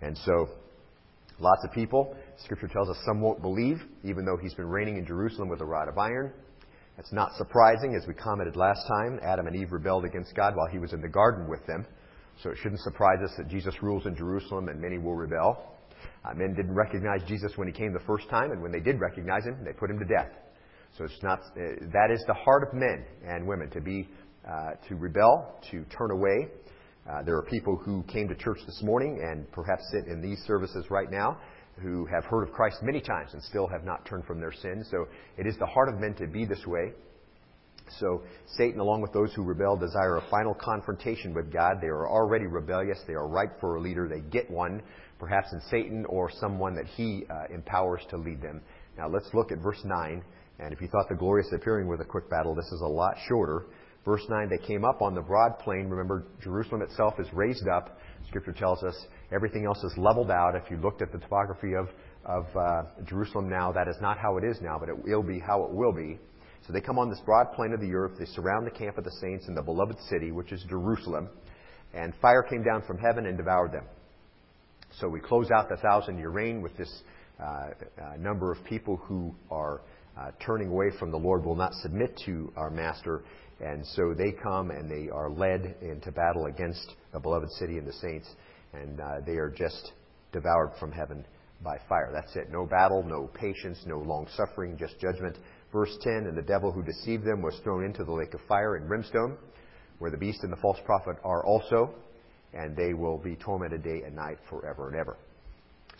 And 0.00 0.16
so 0.18 0.48
Lots 1.38 1.62
of 1.64 1.72
people. 1.72 2.16
Scripture 2.44 2.68
tells 2.68 2.88
us 2.88 2.96
some 3.06 3.20
won't 3.20 3.40
believe, 3.40 3.82
even 4.04 4.24
though 4.24 4.36
he's 4.36 4.54
been 4.54 4.68
reigning 4.68 4.98
in 4.98 5.06
Jerusalem 5.06 5.48
with 5.48 5.60
a 5.60 5.64
rod 5.64 5.88
of 5.88 5.96
iron. 5.96 6.32
That's 6.96 7.12
not 7.12 7.32
surprising, 7.36 7.94
as 7.94 8.06
we 8.06 8.14
commented 8.14 8.56
last 8.56 8.86
time. 8.88 9.18
Adam 9.22 9.46
and 9.46 9.56
Eve 9.56 9.72
rebelled 9.72 10.04
against 10.04 10.34
God 10.34 10.54
while 10.56 10.68
he 10.70 10.78
was 10.78 10.92
in 10.92 11.00
the 11.00 11.08
garden 11.08 11.48
with 11.48 11.64
them. 11.66 11.86
So 12.42 12.50
it 12.50 12.58
shouldn't 12.62 12.80
surprise 12.80 13.18
us 13.24 13.32
that 13.38 13.48
Jesus 13.48 13.74
rules 13.82 14.06
in 14.06 14.14
Jerusalem 14.14 14.68
and 14.68 14.80
many 14.80 14.98
will 14.98 15.14
rebel. 15.14 15.74
Uh, 16.24 16.34
men 16.34 16.54
didn't 16.54 16.74
recognize 16.74 17.20
Jesus 17.26 17.52
when 17.56 17.68
he 17.68 17.72
came 17.72 17.92
the 17.92 18.00
first 18.00 18.28
time, 18.28 18.50
and 18.50 18.60
when 18.62 18.72
they 18.72 18.80
did 18.80 19.00
recognize 19.00 19.44
him, 19.44 19.56
they 19.64 19.72
put 19.72 19.90
him 19.90 19.98
to 19.98 20.04
death. 20.04 20.30
So 20.98 21.04
it's 21.04 21.22
not, 21.22 21.40
uh, 21.40 21.86
that 21.92 22.10
is 22.12 22.22
the 22.26 22.34
heart 22.34 22.62
of 22.68 22.74
men 22.74 23.04
and 23.26 23.46
women, 23.46 23.70
to 23.70 23.80
be, 23.80 24.08
uh, 24.46 24.72
to 24.88 24.96
rebel, 24.96 25.58
to 25.70 25.84
turn 25.96 26.10
away, 26.10 26.48
uh, 27.08 27.22
there 27.22 27.36
are 27.36 27.42
people 27.42 27.76
who 27.76 28.02
came 28.04 28.26
to 28.26 28.34
church 28.34 28.58
this 28.66 28.82
morning 28.82 29.20
and 29.22 29.50
perhaps 29.52 29.82
sit 29.92 30.06
in 30.06 30.20
these 30.20 30.38
services 30.44 30.86
right 30.90 31.08
now 31.08 31.38
who 31.82 32.06
have 32.06 32.24
heard 32.24 32.42
of 32.42 32.52
Christ 32.52 32.82
many 32.82 33.00
times 33.00 33.30
and 33.34 33.42
still 33.42 33.66
have 33.66 33.84
not 33.84 34.06
turned 34.06 34.24
from 34.24 34.40
their 34.40 34.52
sins. 34.52 34.88
So 34.90 35.06
it 35.36 35.46
is 35.46 35.56
the 35.58 35.66
heart 35.66 35.88
of 35.88 36.00
men 36.00 36.14
to 36.14 36.26
be 36.26 36.44
this 36.44 36.66
way. 36.66 36.92
So 38.00 38.22
Satan, 38.56 38.80
along 38.80 39.02
with 39.02 39.12
those 39.12 39.32
who 39.34 39.42
rebel, 39.42 39.76
desire 39.76 40.16
a 40.16 40.30
final 40.30 40.54
confrontation 40.54 41.34
with 41.34 41.52
God. 41.52 41.76
They 41.80 41.88
are 41.88 42.08
already 42.08 42.46
rebellious. 42.46 42.98
They 43.06 43.14
are 43.14 43.28
ripe 43.28 43.60
for 43.60 43.76
a 43.76 43.80
leader. 43.80 44.08
They 44.08 44.20
get 44.20 44.50
one, 44.50 44.82
perhaps 45.18 45.52
in 45.52 45.60
Satan 45.70 46.04
or 46.06 46.30
someone 46.30 46.74
that 46.74 46.86
he 46.86 47.24
uh, 47.30 47.54
empowers 47.54 48.02
to 48.10 48.16
lead 48.16 48.42
them. 48.42 48.62
Now 48.98 49.08
let's 49.08 49.28
look 49.34 49.52
at 49.52 49.58
verse 49.58 49.80
9. 49.84 50.22
And 50.58 50.72
if 50.72 50.80
you 50.80 50.88
thought 50.88 51.08
the 51.08 51.14
glorious 51.14 51.48
appearing 51.52 51.86
was 51.86 52.00
a 52.00 52.04
quick 52.04 52.30
battle, 52.30 52.54
this 52.54 52.72
is 52.72 52.80
a 52.80 52.88
lot 52.88 53.14
shorter. 53.28 53.66
Verse 54.04 54.22
9, 54.28 54.48
they 54.48 54.66
came 54.66 54.84
up 54.84 55.02
on 55.02 55.14
the 55.14 55.20
broad 55.20 55.58
plain. 55.58 55.88
Remember, 55.88 56.24
Jerusalem 56.40 56.80
itself 56.82 57.14
is 57.18 57.26
raised 57.32 57.68
up. 57.68 57.98
Scripture 58.36 58.52
tells 58.52 58.82
us 58.82 58.94
everything 59.32 59.64
else 59.64 59.82
is 59.82 59.94
leveled 59.96 60.30
out. 60.30 60.54
If 60.54 60.70
you 60.70 60.76
looked 60.76 61.00
at 61.00 61.10
the 61.10 61.16
topography 61.16 61.72
of, 61.74 61.88
of 62.26 62.44
uh, 62.54 62.82
Jerusalem 63.06 63.48
now, 63.48 63.72
that 63.72 63.88
is 63.88 63.96
not 64.02 64.18
how 64.18 64.36
it 64.36 64.44
is 64.44 64.58
now, 64.60 64.76
but 64.78 64.90
it 64.90 65.04
will 65.04 65.22
be 65.22 65.38
how 65.38 65.64
it 65.64 65.72
will 65.72 65.92
be. 65.92 66.18
So 66.66 66.74
they 66.74 66.82
come 66.82 66.98
on 66.98 67.08
this 67.08 67.20
broad 67.24 67.54
plain 67.54 67.72
of 67.72 67.80
the 67.80 67.94
earth. 67.94 68.12
They 68.18 68.26
surround 68.26 68.66
the 68.66 68.70
camp 68.70 68.98
of 68.98 69.04
the 69.04 69.10
saints 69.22 69.48
in 69.48 69.54
the 69.54 69.62
beloved 69.62 69.96
city, 70.10 70.32
which 70.32 70.52
is 70.52 70.62
Jerusalem. 70.68 71.30
And 71.94 72.12
fire 72.20 72.42
came 72.42 72.62
down 72.62 72.82
from 72.86 72.98
heaven 72.98 73.24
and 73.24 73.38
devoured 73.38 73.72
them. 73.72 73.84
So 75.00 75.08
we 75.08 75.18
close 75.18 75.50
out 75.50 75.70
the 75.70 75.76
thousand 75.78 76.18
year 76.18 76.28
reign 76.28 76.60
with 76.60 76.76
this 76.76 76.92
uh, 77.42 77.70
a 78.16 78.18
number 78.18 78.52
of 78.52 78.62
people 78.64 78.98
who 78.98 79.34
are 79.50 79.80
uh, 80.18 80.30
turning 80.44 80.68
away 80.68 80.90
from 80.98 81.10
the 81.10 81.16
Lord 81.16 81.42
will 81.42 81.56
not 81.56 81.72
submit 81.74 82.20
to 82.26 82.52
our 82.54 82.68
master. 82.68 83.24
And 83.60 83.86
so 83.86 84.14
they 84.16 84.32
come 84.42 84.70
and 84.70 84.90
they 84.90 85.10
are 85.10 85.30
led 85.30 85.76
into 85.80 86.12
battle 86.12 86.46
against 86.46 86.94
the 87.12 87.20
beloved 87.20 87.50
city 87.52 87.78
and 87.78 87.86
the 87.86 87.92
saints, 87.94 88.28
and 88.74 89.00
uh, 89.00 89.20
they 89.24 89.36
are 89.36 89.48
just 89.48 89.92
devoured 90.32 90.72
from 90.78 90.92
heaven 90.92 91.24
by 91.62 91.78
fire. 91.88 92.10
That's 92.12 92.36
it. 92.36 92.50
No 92.50 92.66
battle, 92.66 93.02
no 93.02 93.30
patience, 93.32 93.78
no 93.86 93.98
long 93.98 94.26
suffering, 94.36 94.76
just 94.78 94.98
judgment. 95.00 95.38
Verse 95.72 95.96
10 96.02 96.26
And 96.26 96.36
the 96.36 96.42
devil 96.42 96.70
who 96.70 96.82
deceived 96.82 97.24
them 97.24 97.40
was 97.40 97.58
thrown 97.64 97.84
into 97.84 98.04
the 98.04 98.12
lake 98.12 98.34
of 98.34 98.40
fire 98.46 98.76
and 98.76 98.86
brimstone, 98.86 99.38
where 99.98 100.10
the 100.10 100.18
beast 100.18 100.40
and 100.42 100.52
the 100.52 100.60
false 100.60 100.78
prophet 100.84 101.16
are 101.24 101.44
also, 101.46 101.94
and 102.52 102.76
they 102.76 102.92
will 102.92 103.18
be 103.18 103.36
tormented 103.36 103.82
day 103.82 104.02
and 104.04 104.14
night 104.14 104.38
forever 104.50 104.88
and 104.88 104.98
ever. 104.98 105.16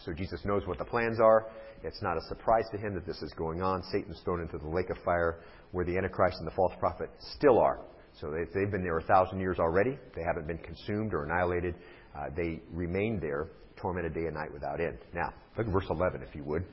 So 0.05 0.13
Jesus 0.13 0.45
knows 0.45 0.67
what 0.67 0.79
the 0.79 0.85
plans 0.85 1.21
are. 1.21 1.47
It's 1.83 2.03
not 2.03 2.17
a 2.17 2.21
surprise 2.29 2.65
to 2.73 2.79
him 2.79 2.95
that 2.95 3.07
this 3.07 3.23
is 3.23 3.33
going 3.37 3.63
on. 3.63 3.83
Satan's 3.93 4.21
thrown 4.25 4.41
into 4.41 4.59
the 4.59 4.69
lake 4.69 4.91
of 4.91 4.99
fire 5.05 5.41
where 5.73 5.85
the 5.85 5.97
Antichrist 5.97 6.39
and 6.39 6.47
the 6.47 6.55
false 6.55 6.73
prophet 6.79 7.11
still 7.37 7.59
are. 7.59 7.81
So 8.21 8.31
they've 8.31 8.71
been 8.71 8.83
there 8.83 8.99
a 8.99 9.03
thousand 9.03 9.41
years 9.41 9.59
already. 9.59 9.99
They 10.15 10.23
haven't 10.23 10.47
been 10.47 10.59
consumed 10.59 11.13
or 11.13 11.25
annihilated. 11.25 11.75
Uh, 12.17 12.31
they 12.35 12.61
remain 12.73 13.21
there, 13.21 13.49
tormented 13.77 14.15
day 14.15 14.25
and 14.27 14.35
night 14.35 14.53
without 14.53 14.81
end. 14.81 14.99
Now, 15.15 15.35
look 15.57 15.67
at 15.67 15.73
verse 15.73 15.87
11, 15.91 16.23
if 16.23 16.35
you 16.35 16.43
would. 16.45 16.65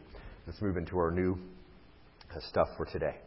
Let's 0.48 0.62
move 0.62 0.78
into 0.78 0.98
our 0.98 1.12
new 1.12 1.38
uh, 2.32 2.40
stuff 2.50 2.68
for 2.78 2.86
today. 2.86 3.18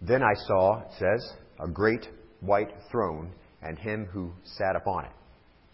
Then 0.00 0.22
I 0.22 0.32
saw, 0.46 0.80
it 0.80 0.92
says, 0.98 1.32
a 1.62 1.68
great 1.68 2.06
white 2.40 2.70
throne 2.90 3.30
and 3.62 3.78
him 3.78 4.06
who 4.10 4.32
sat 4.44 4.74
upon 4.74 5.04
it. 5.04 5.12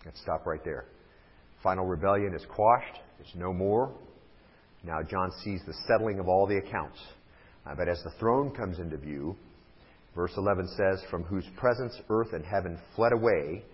Let's 0.05 0.21
stop 0.21 0.45
right 0.45 0.65
there. 0.65 0.87
Final 1.67 1.85
rebellion 1.85 2.33
is 2.33 2.47
quashed. 2.49 3.01
It's 3.19 3.35
no 3.35 3.53
more. 3.53 3.93
Now 4.85 5.03
John 5.03 5.33
sees 5.43 5.61
the 5.67 5.75
settling 5.89 6.21
of 6.21 6.29
all 6.29 6.47
the 6.47 6.59
accounts. 6.59 6.97
Uh, 7.67 7.75
but 7.75 7.89
as 7.89 8.01
the 8.05 8.13
throne 8.21 8.53
comes 8.53 8.79
into 8.79 8.97
view, 8.97 9.35
verse 10.15 10.31
11 10.37 10.69
says, 10.77 11.03
From 11.11 11.25
whose 11.25 11.45
presence 11.57 12.01
earth 12.09 12.35
and 12.35 12.45
heaven 12.45 12.79
fled 12.95 13.13
away, 13.13 13.65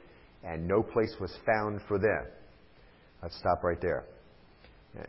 and 0.43 0.67
no 0.67 0.83
place 0.83 1.15
was 1.21 1.37
found 1.45 1.83
for 1.87 1.99
them. 1.99 2.25
Let's 3.23 3.39
stop 3.39 3.63
right 3.63 3.79
there. 3.83 4.07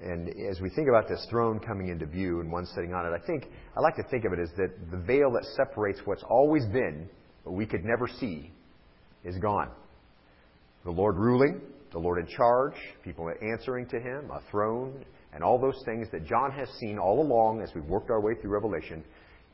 And 0.01 0.27
as 0.51 0.59
we 0.59 0.69
think 0.69 0.89
about 0.89 1.07
this 1.07 1.25
throne 1.29 1.61
coming 1.61 1.87
into 1.87 2.05
view 2.05 2.41
and 2.41 2.51
one 2.51 2.65
sitting 2.65 2.93
on 2.93 3.05
it, 3.05 3.15
I 3.17 3.25
think 3.25 3.45
I 3.77 3.79
like 3.79 3.95
to 3.95 4.03
think 4.11 4.25
of 4.25 4.33
it 4.33 4.39
as 4.39 4.49
that 4.57 4.91
the 4.91 4.97
veil 4.97 5.31
that 5.31 5.45
separates 5.55 6.01
what's 6.03 6.23
always 6.23 6.65
been, 6.65 7.07
but 7.45 7.53
we 7.53 7.65
could 7.65 7.85
never 7.85 8.09
see, 8.09 8.51
is 9.23 9.37
gone. 9.37 9.69
The 10.83 10.91
Lord 10.91 11.15
ruling, 11.15 11.61
the 11.93 11.99
Lord 11.99 12.19
in 12.19 12.27
charge, 12.27 12.73
people 13.03 13.31
answering 13.41 13.87
to 13.87 13.99
Him, 13.99 14.29
a 14.31 14.41
throne, 14.51 15.05
and 15.33 15.43
all 15.43 15.59
those 15.59 15.81
things 15.85 16.07
that 16.11 16.25
John 16.25 16.51
has 16.51 16.67
seen 16.79 16.99
all 16.99 17.21
along 17.21 17.61
as 17.61 17.69
we've 17.73 17.85
worked 17.85 18.09
our 18.09 18.21
way 18.21 18.33
through 18.41 18.51
Revelation, 18.51 19.03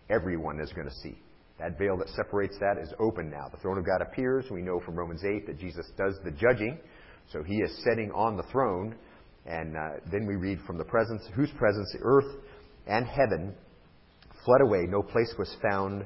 everyone 0.09 0.59
is 0.59 0.71
going 0.73 0.87
to 0.87 0.95
see. 0.95 1.17
That 1.59 1.77
veil 1.77 1.97
that 1.97 2.09
separates 2.09 2.57
that 2.59 2.77
is 2.81 2.93
open 2.99 3.29
now. 3.29 3.49
The 3.49 3.57
throne 3.57 3.77
of 3.77 3.85
God 3.85 4.01
appears. 4.01 4.45
We 4.49 4.61
know 4.61 4.79
from 4.79 4.95
Romans 4.95 5.23
8 5.25 5.45
that 5.47 5.59
Jesus 5.59 5.85
does 5.97 6.17
the 6.23 6.31
judging. 6.31 6.79
So 7.31 7.43
he 7.43 7.57
is 7.57 7.83
sitting 7.83 8.11
on 8.11 8.37
the 8.37 8.43
throne. 8.43 8.95
And 9.45 9.75
uh, 9.75 9.99
then 10.09 10.25
we 10.25 10.35
read 10.35 10.59
from 10.65 10.77
the 10.77 10.85
presence, 10.85 11.21
whose 11.35 11.51
presence 11.57 11.91
the 11.91 11.99
earth 12.01 12.43
and 12.87 13.05
heaven 13.05 13.53
fled 14.45 14.61
away. 14.61 14.85
No 14.87 15.01
place 15.01 15.33
was 15.37 15.53
found 15.61 16.05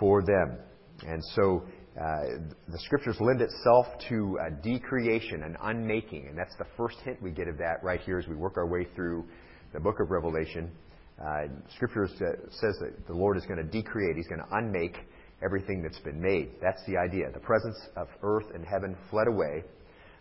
for 0.00 0.22
them. 0.22 0.58
And 1.06 1.22
so 1.34 1.64
uh, 2.00 2.38
the 2.68 2.78
scriptures 2.80 3.16
lend 3.20 3.40
itself 3.40 3.86
to 4.08 4.38
a 4.46 4.50
decreation, 4.50 5.42
an 5.42 5.56
unmaking, 5.62 6.26
and 6.28 6.36
that's 6.36 6.54
the 6.58 6.66
first 6.76 6.96
hint 7.04 7.20
we 7.22 7.30
get 7.30 7.48
of 7.48 7.56
that 7.56 7.82
right 7.82 8.00
here 8.00 8.18
as 8.18 8.26
we 8.26 8.34
work 8.34 8.58
our 8.58 8.66
way 8.66 8.86
through 8.94 9.24
the 9.72 9.80
book 9.80 9.98
of 10.00 10.10
Revelation. 10.10 10.70
Uh, 11.18 11.44
scripture 11.74 12.06
says 12.50 12.76
that 12.80 13.06
the 13.06 13.14
Lord 13.14 13.38
is 13.38 13.46
going 13.46 13.56
to 13.56 13.64
decreate; 13.64 14.16
He's 14.16 14.26
going 14.26 14.42
to 14.42 14.56
unmake 14.56 14.98
everything 15.42 15.82
that's 15.82 15.98
been 16.00 16.20
made. 16.20 16.50
That's 16.60 16.84
the 16.86 16.98
idea. 16.98 17.30
The 17.32 17.40
presence 17.40 17.78
of 17.96 18.08
earth 18.22 18.46
and 18.54 18.62
heaven 18.62 18.94
fled 19.10 19.26
away. 19.26 19.64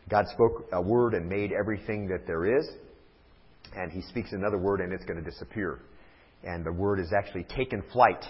God 0.10 0.25
spoke 0.32 0.67
a 0.72 0.82
word 0.82 1.13
and 1.13 1.27
made 1.27 1.51
everything 1.51 2.08
that 2.08 2.25
there 2.25 2.58
is, 2.58 2.70
and 3.75 3.91
He 3.91 4.01
speaks 4.01 4.32
another 4.32 4.58
word 4.58 4.79
and 4.79 4.94
it's 4.94 5.03
going 5.03 5.22
to 5.22 5.29
disappear. 5.29 5.79
And 6.46 6.65
the 6.65 6.72
word 6.72 7.01
is 7.01 7.12
actually 7.12 7.44
taken 7.44 7.84
flight. 7.91 8.24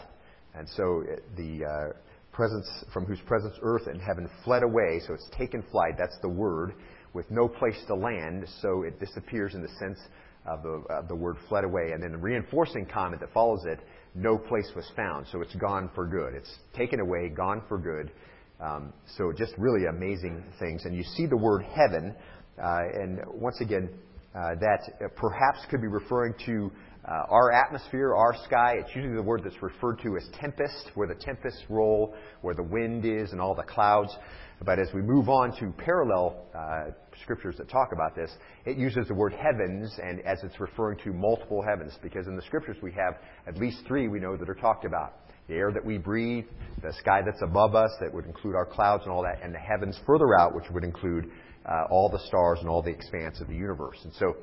And 0.55 0.67
so 0.69 1.03
uh, 1.03 1.15
the 1.35 1.65
uh, 1.65 1.97
presence, 2.35 2.67
from 2.93 3.05
whose 3.05 3.21
presence 3.21 3.55
earth 3.61 3.87
and 3.87 4.01
heaven 4.01 4.29
fled 4.43 4.61
away, 4.61 4.99
so 5.07 5.13
it's 5.13 5.29
taken 5.37 5.63
flight, 5.71 5.93
that's 5.97 6.17
the 6.21 6.29
word, 6.29 6.73
with 7.13 7.25
no 7.31 7.47
place 7.47 7.81
to 7.87 7.95
land, 7.95 8.45
so 8.61 8.83
it 8.83 8.99
disappears 8.99 9.55
in 9.55 9.61
the 9.61 9.69
sense 9.79 9.97
of 10.45 10.61
the, 10.61 10.83
of 10.93 11.07
the 11.07 11.15
word 11.15 11.37
fled 11.47 11.63
away. 11.63 11.91
And 11.93 12.03
then 12.03 12.11
the 12.11 12.17
reinforcing 12.17 12.85
comment 12.85 13.21
that 13.21 13.31
follows 13.33 13.63
it, 13.65 13.79
no 14.13 14.37
place 14.37 14.69
was 14.75 14.85
found, 14.95 15.25
so 15.31 15.41
it's 15.41 15.55
gone 15.55 15.89
for 15.95 16.05
good. 16.05 16.33
It's 16.35 16.53
taken 16.75 16.99
away, 16.99 17.29
gone 17.29 17.63
for 17.69 17.77
good. 17.77 18.11
Um, 18.59 18.93
so 19.17 19.31
just 19.31 19.53
really 19.57 19.85
amazing 19.85 20.43
things. 20.59 20.83
And 20.85 20.95
you 20.95 21.03
see 21.03 21.25
the 21.25 21.37
word 21.37 21.63
heaven, 21.63 22.13
uh, 22.61 23.01
and 23.01 23.19
once 23.33 23.61
again, 23.61 23.89
uh, 24.35 24.55
that 24.59 25.15
perhaps 25.15 25.65
could 25.69 25.81
be 25.81 25.87
referring 25.87 26.33
to 26.45 26.69
uh, 27.07 27.23
our 27.29 27.51
atmosphere, 27.51 28.15
our 28.15 28.35
sky, 28.45 28.75
it's 28.79 28.95
usually 28.95 29.15
the 29.15 29.21
word 29.21 29.41
that's 29.43 29.61
referred 29.61 29.99
to 30.01 30.17
as 30.17 30.27
tempest, 30.39 30.91
where 30.95 31.07
the 31.07 31.13
tempests 31.13 31.63
roll, 31.69 32.15
where 32.41 32.55
the 32.55 32.63
wind 32.63 33.05
is, 33.05 33.31
and 33.31 33.39
all 33.39 33.53
the 33.53 33.63
clouds. 33.63 34.15
But 34.63 34.79
as 34.79 34.87
we 34.93 35.01
move 35.01 35.29
on 35.29 35.55
to 35.59 35.71
parallel 35.77 36.47
uh, 36.57 36.91
scriptures 37.21 37.55
that 37.57 37.69
talk 37.69 37.89
about 37.93 38.15
this, 38.15 38.31
it 38.65 38.77
uses 38.77 39.07
the 39.07 39.13
word 39.13 39.33
heavens, 39.33 39.93
and 40.01 40.21
as 40.21 40.39
it's 40.43 40.59
referring 40.59 40.97
to 41.03 41.13
multiple 41.13 41.61
heavens, 41.61 41.93
because 42.01 42.25
in 42.25 42.35
the 42.35 42.41
scriptures 42.41 42.77
we 42.81 42.91
have 42.93 43.15
at 43.47 43.57
least 43.57 43.83
three 43.87 44.07
we 44.07 44.19
know 44.19 44.35
that 44.35 44.49
are 44.49 44.55
talked 44.55 44.85
about. 44.85 45.13
The 45.47 45.55
air 45.55 45.71
that 45.73 45.85
we 45.85 45.99
breathe, 45.99 46.45
the 46.81 46.91
sky 46.93 47.21
that's 47.23 47.43
above 47.43 47.75
us, 47.75 47.91
that 48.01 48.11
would 48.11 48.25
include 48.25 48.55
our 48.55 48.65
clouds 48.65 49.03
and 49.03 49.11
all 49.11 49.21
that, 49.21 49.43
and 49.43 49.53
the 49.53 49.59
heavens 49.59 49.99
further 50.07 50.39
out, 50.39 50.55
which 50.55 50.65
would 50.71 50.83
include 50.83 51.29
uh, 51.67 51.83
all 51.91 52.09
the 52.09 52.19
stars 52.27 52.59
and 52.61 52.69
all 52.69 52.81
the 52.81 52.89
expanse 52.89 53.41
of 53.41 53.47
the 53.47 53.55
universe. 53.55 53.97
And 54.03 54.13
so 54.13 54.35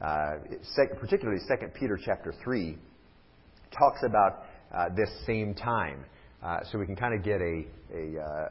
uh, 0.00 0.34
particularly 0.98 1.40
2 1.46 1.66
Peter 1.78 1.98
chapter 2.02 2.32
3, 2.42 2.76
talks 3.70 4.00
about 4.04 4.44
uh, 4.74 4.88
this 4.96 5.10
same 5.26 5.54
time. 5.54 6.04
Uh, 6.42 6.60
so 6.70 6.78
we 6.78 6.86
can 6.86 6.96
kind 6.96 7.14
of 7.14 7.22
get 7.22 7.40
a, 7.40 7.64
a, 7.94 8.18
uh, 8.18 8.48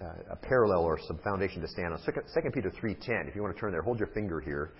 a, 0.00 0.32
a, 0.32 0.36
parallel 0.36 0.80
or 0.80 0.98
some 1.06 1.18
foundation 1.18 1.60
to 1.60 1.68
stand 1.68 1.92
on. 1.92 2.00
2 2.04 2.50
Peter 2.52 2.70
3.10, 2.70 3.28
if 3.28 3.36
you 3.36 3.42
want 3.42 3.54
to 3.54 3.60
turn 3.60 3.70
there, 3.70 3.82
hold 3.82 3.98
your 3.98 4.08
finger 4.08 4.40
here, 4.40 4.72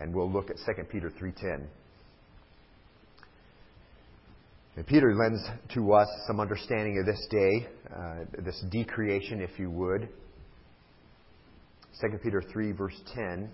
and 0.00 0.12
we'll 0.12 0.30
look 0.30 0.50
at 0.50 0.56
2 0.56 0.82
Peter 0.90 1.08
3.10. 1.08 1.66
And 4.74 4.86
Peter 4.86 5.14
lends 5.14 5.40
to 5.74 5.92
us 5.92 6.08
some 6.26 6.40
understanding 6.40 6.98
of 6.98 7.06
this 7.06 7.26
day, 7.30 7.68
uh, 7.94 8.42
this 8.42 8.64
decreation, 8.70 9.40
if 9.40 9.58
you 9.58 9.70
would. 9.70 10.08
2 12.00 12.18
Peter 12.22 12.42
3, 12.52 12.72
verse 12.72 12.98
10. 13.14 13.50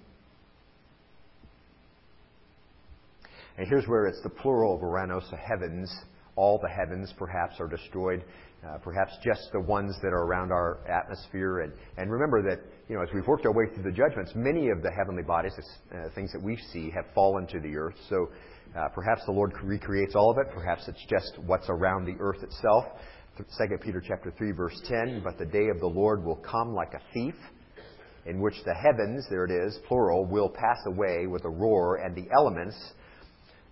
And 3.58 3.66
here's 3.66 3.88
where 3.88 4.06
it's 4.06 4.22
the 4.22 4.30
plural 4.30 4.76
of 4.76 4.82
Ouranos, 4.82 5.28
the 5.30 5.36
heavens. 5.36 5.92
All 6.36 6.60
the 6.62 6.68
heavens 6.68 7.12
perhaps 7.18 7.56
are 7.58 7.66
destroyed. 7.66 8.24
Uh, 8.64 8.78
perhaps 8.78 9.12
just 9.24 9.50
the 9.52 9.60
ones 9.60 9.96
that 10.00 10.08
are 10.08 10.22
around 10.22 10.52
our 10.52 10.78
atmosphere. 10.88 11.60
And, 11.60 11.72
and 11.96 12.10
remember 12.10 12.40
that, 12.42 12.60
you 12.88 12.94
know, 12.94 13.02
as 13.02 13.08
we've 13.12 13.26
worked 13.26 13.46
our 13.46 13.52
way 13.52 13.64
through 13.74 13.82
the 13.82 13.96
judgments, 13.96 14.30
many 14.36 14.68
of 14.70 14.80
the 14.82 14.90
heavenly 14.92 15.24
bodies, 15.24 15.52
uh, 15.92 16.08
things 16.14 16.32
that 16.32 16.40
we 16.40 16.56
see, 16.72 16.88
have 16.94 17.06
fallen 17.16 17.48
to 17.48 17.58
the 17.58 17.76
earth. 17.76 17.96
So 18.08 18.28
uh, 18.76 18.88
perhaps 18.94 19.22
the 19.26 19.32
Lord 19.32 19.52
recreates 19.60 20.14
all 20.14 20.30
of 20.30 20.38
it. 20.38 20.52
Perhaps 20.54 20.86
it's 20.86 21.04
just 21.08 21.38
what's 21.44 21.68
around 21.68 22.04
the 22.04 22.16
earth 22.20 22.44
itself. 22.44 22.84
2 23.36 23.44
Peter 23.78 24.00
chapter 24.06 24.32
3, 24.38 24.52
verse 24.52 24.80
10, 24.86 25.20
But 25.24 25.36
the 25.36 25.46
day 25.46 25.66
of 25.68 25.80
the 25.80 25.86
Lord 25.86 26.24
will 26.24 26.36
come 26.36 26.74
like 26.74 26.94
a 26.94 27.00
thief, 27.12 27.34
in 28.24 28.40
which 28.40 28.56
the 28.64 28.74
heavens, 28.74 29.26
there 29.30 29.44
it 29.44 29.50
is, 29.50 29.78
plural, 29.88 30.26
will 30.26 30.48
pass 30.48 30.78
away 30.86 31.26
with 31.26 31.44
a 31.44 31.48
roar, 31.48 31.96
and 31.96 32.14
the 32.16 32.28
elements, 32.32 32.76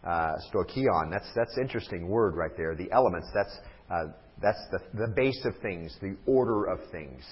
uh, 0.04 0.34
stoichion. 0.52 1.10
That's 1.10 1.30
that's 1.34 1.56
interesting 1.58 2.08
word 2.08 2.36
right 2.36 2.56
there. 2.56 2.74
The 2.74 2.90
elements. 2.92 3.28
That's 3.34 3.58
uh, 3.90 4.12
that's 4.42 4.62
the 4.70 4.80
the 5.06 5.12
base 5.14 5.44
of 5.44 5.54
things, 5.62 5.96
the 6.00 6.16
order 6.26 6.66
of 6.66 6.80
things. 6.90 7.22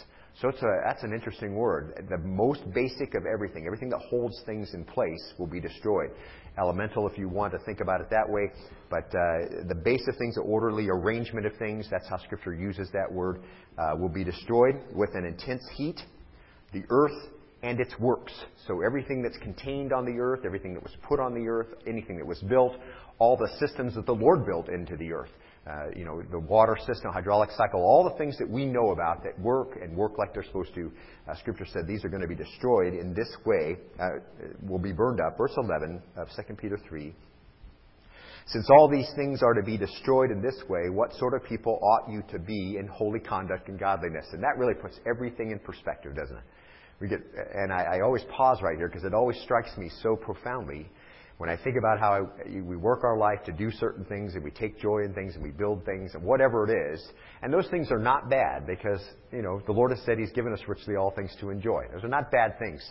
So 0.40 0.48
it's 0.48 0.62
a, 0.62 0.80
that's 0.84 1.04
an 1.04 1.12
interesting 1.12 1.54
word. 1.54 2.06
The 2.10 2.18
most 2.18 2.62
basic 2.74 3.14
of 3.14 3.22
everything, 3.24 3.66
everything 3.66 3.88
that 3.90 4.00
holds 4.10 4.34
things 4.44 4.74
in 4.74 4.84
place, 4.84 5.32
will 5.38 5.46
be 5.46 5.60
destroyed. 5.60 6.10
Elemental, 6.58 7.06
if 7.08 7.16
you 7.16 7.28
want 7.28 7.52
to 7.52 7.58
think 7.60 7.80
about 7.80 8.00
it 8.00 8.08
that 8.10 8.28
way, 8.28 8.50
but 8.90 9.06
uh, 9.14 9.64
the 9.68 9.80
base 9.84 10.04
of 10.08 10.16
things, 10.16 10.34
the 10.34 10.40
orderly 10.40 10.88
arrangement 10.88 11.46
of 11.46 11.52
things, 11.56 11.86
that's 11.90 12.08
how 12.08 12.16
Scripture 12.18 12.52
uses 12.52 12.88
that 12.92 13.10
word, 13.10 13.42
uh, 13.78 13.94
will 13.96 14.08
be 14.08 14.24
destroyed 14.24 14.74
with 14.92 15.10
an 15.14 15.24
intense 15.24 15.64
heat. 15.76 16.00
The 16.72 16.82
earth 16.90 17.30
and 17.64 17.80
its 17.80 17.98
works. 17.98 18.32
So 18.68 18.82
everything 18.82 19.22
that's 19.22 19.38
contained 19.38 19.92
on 19.92 20.04
the 20.04 20.20
earth, 20.20 20.40
everything 20.44 20.74
that 20.74 20.82
was 20.82 20.92
put 21.08 21.18
on 21.18 21.32
the 21.34 21.48
earth, 21.48 21.68
anything 21.86 22.18
that 22.18 22.26
was 22.26 22.40
built, 22.42 22.76
all 23.18 23.38
the 23.38 23.48
systems 23.58 23.94
that 23.94 24.04
the 24.04 24.14
Lord 24.14 24.44
built 24.44 24.68
into 24.68 24.96
the 24.96 25.12
earth. 25.12 25.30
Uh, 25.66 25.86
you 25.96 26.04
know, 26.04 26.22
the 26.30 26.38
water 26.38 26.76
system, 26.86 27.10
hydraulic 27.10 27.50
cycle, 27.52 27.80
all 27.80 28.04
the 28.04 28.18
things 28.18 28.36
that 28.36 28.46
we 28.46 28.66
know 28.66 28.90
about 28.90 29.24
that 29.24 29.38
work 29.40 29.78
and 29.80 29.96
work 29.96 30.18
like 30.18 30.34
they're 30.34 30.44
supposed 30.44 30.74
to. 30.74 30.92
Uh, 31.26 31.34
scripture 31.36 31.64
said 31.72 31.86
these 31.86 32.04
are 32.04 32.10
going 32.10 32.20
to 32.20 32.28
be 32.28 32.34
destroyed 32.34 32.92
in 32.92 33.14
this 33.14 33.34
way, 33.46 33.76
uh, 33.98 34.08
will 34.68 34.78
be 34.78 34.92
burned 34.92 35.20
up. 35.20 35.38
Verse 35.38 35.54
11 35.56 36.02
of 36.18 36.28
2 36.36 36.54
Peter 36.56 36.78
3. 36.86 37.14
Since 38.46 38.68
all 38.68 38.90
these 38.90 39.10
things 39.16 39.42
are 39.42 39.54
to 39.54 39.62
be 39.62 39.78
destroyed 39.78 40.30
in 40.30 40.42
this 40.42 40.62
way, 40.68 40.90
what 40.90 41.14
sort 41.14 41.32
of 41.32 41.42
people 41.44 41.78
ought 41.80 42.12
you 42.12 42.22
to 42.30 42.38
be 42.38 42.76
in 42.78 42.86
holy 42.86 43.20
conduct 43.20 43.68
and 43.68 43.80
godliness? 43.80 44.26
And 44.32 44.42
that 44.42 44.58
really 44.58 44.74
puts 44.74 45.00
everything 45.08 45.50
in 45.50 45.58
perspective, 45.60 46.14
doesn't 46.14 46.36
it? 46.36 46.44
We 47.04 47.10
get, 47.10 47.20
and 47.54 47.70
I, 47.70 47.96
I 47.96 48.00
always 48.00 48.24
pause 48.34 48.62
right 48.62 48.78
here 48.78 48.88
because 48.88 49.04
it 49.04 49.12
always 49.12 49.38
strikes 49.42 49.76
me 49.76 49.90
so 50.02 50.16
profoundly 50.16 50.88
when 51.36 51.50
I 51.50 51.56
think 51.62 51.76
about 51.76 52.00
how 52.00 52.12
I, 52.14 52.48
we 52.48 52.78
work 52.78 53.04
our 53.04 53.18
life 53.18 53.44
to 53.44 53.52
do 53.52 53.70
certain 53.72 54.06
things 54.06 54.34
and 54.34 54.42
we 54.42 54.50
take 54.50 54.80
joy 54.80 55.02
in 55.04 55.12
things 55.12 55.34
and 55.34 55.42
we 55.42 55.50
build 55.50 55.84
things 55.84 56.14
and 56.14 56.22
whatever 56.22 56.64
it 56.64 56.94
is, 56.94 57.06
and 57.42 57.52
those 57.52 57.68
things 57.68 57.90
are 57.90 57.98
not 57.98 58.30
bad 58.30 58.66
because, 58.66 59.00
you 59.32 59.42
know, 59.42 59.60
the 59.66 59.72
Lord 59.72 59.90
has 59.90 60.00
said 60.06 60.18
He's 60.18 60.30
given 60.30 60.54
us 60.54 60.60
richly 60.66 60.96
all 60.96 61.10
things 61.10 61.30
to 61.40 61.50
enjoy. 61.50 61.82
Those 61.92 62.04
are 62.04 62.08
not 62.08 62.30
bad 62.30 62.58
things. 62.58 62.82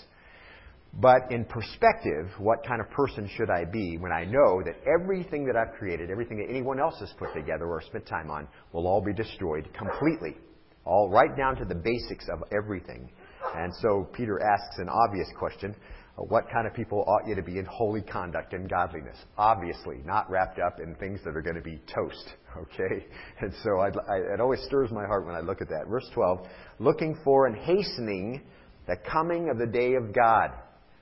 But 0.94 1.32
in 1.32 1.44
perspective, 1.46 2.30
what 2.38 2.64
kind 2.68 2.80
of 2.80 2.88
person 2.92 3.28
should 3.36 3.50
I 3.50 3.66
be 3.66 3.98
when 3.98 4.12
I 4.12 4.26
know 4.26 4.62
that 4.64 4.76
everything 4.88 5.44
that 5.48 5.56
I've 5.56 5.74
created, 5.80 6.12
everything 6.12 6.38
that 6.38 6.52
anyone 6.52 6.80
else 6.80 7.00
has 7.00 7.12
put 7.18 7.34
together 7.34 7.66
or 7.66 7.82
spent 7.82 8.06
time 8.06 8.30
on, 8.30 8.48
will 8.74 8.86
all 8.86 9.02
be 9.02 9.14
destroyed 9.14 9.68
completely? 9.76 10.38
All 10.86 11.10
right 11.10 11.36
down 11.36 11.56
to 11.56 11.66
the 11.66 11.74
basics 11.74 12.28
of 12.32 12.44
everything. 12.56 13.10
And 13.56 13.74
so 13.82 14.08
Peter 14.14 14.40
asks 14.42 14.78
an 14.80 14.90
obvious 14.90 15.28
question 15.38 15.76
uh, 16.18 16.22
what 16.24 16.50
kind 16.52 16.68
of 16.68 16.74
people 16.74 17.04
ought 17.08 17.28
you 17.28 17.36
to 17.36 17.42
be 17.42 17.58
in 17.58 17.66
holy 17.66 18.02
conduct 18.02 18.54
and 18.54 18.70
godliness? 18.70 19.18
Obviously, 19.38 19.98
not 20.06 20.30
wrapped 20.30 20.60
up 20.60 20.80
in 20.80 20.96
things 20.96 21.20
that 21.26 21.36
are 21.36 21.42
going 21.42 21.56
to 21.56 21.62
be 21.62 21.82
toast, 21.94 22.34
okay? 22.58 23.06
And 23.42 23.52
so 23.64 23.80
I'd, 23.80 23.98
I, 23.98 24.34
it 24.34 24.40
always 24.40 24.62
stirs 24.66 24.92
my 24.92 25.06
heart 25.06 25.26
when 25.26 25.36
I 25.36 25.42
look 25.42 25.62
at 25.62 25.70
that. 25.70 25.88
Verse 25.90 26.08
12, 26.14 26.46
looking 26.80 27.18
for 27.24 27.48
and 27.48 27.56
hastening 27.56 28.42
the 28.88 28.98
coming 29.10 29.50
of 29.50 29.58
the 29.58 29.66
day 29.66 29.94
of 29.94 30.14
God. 30.14 30.52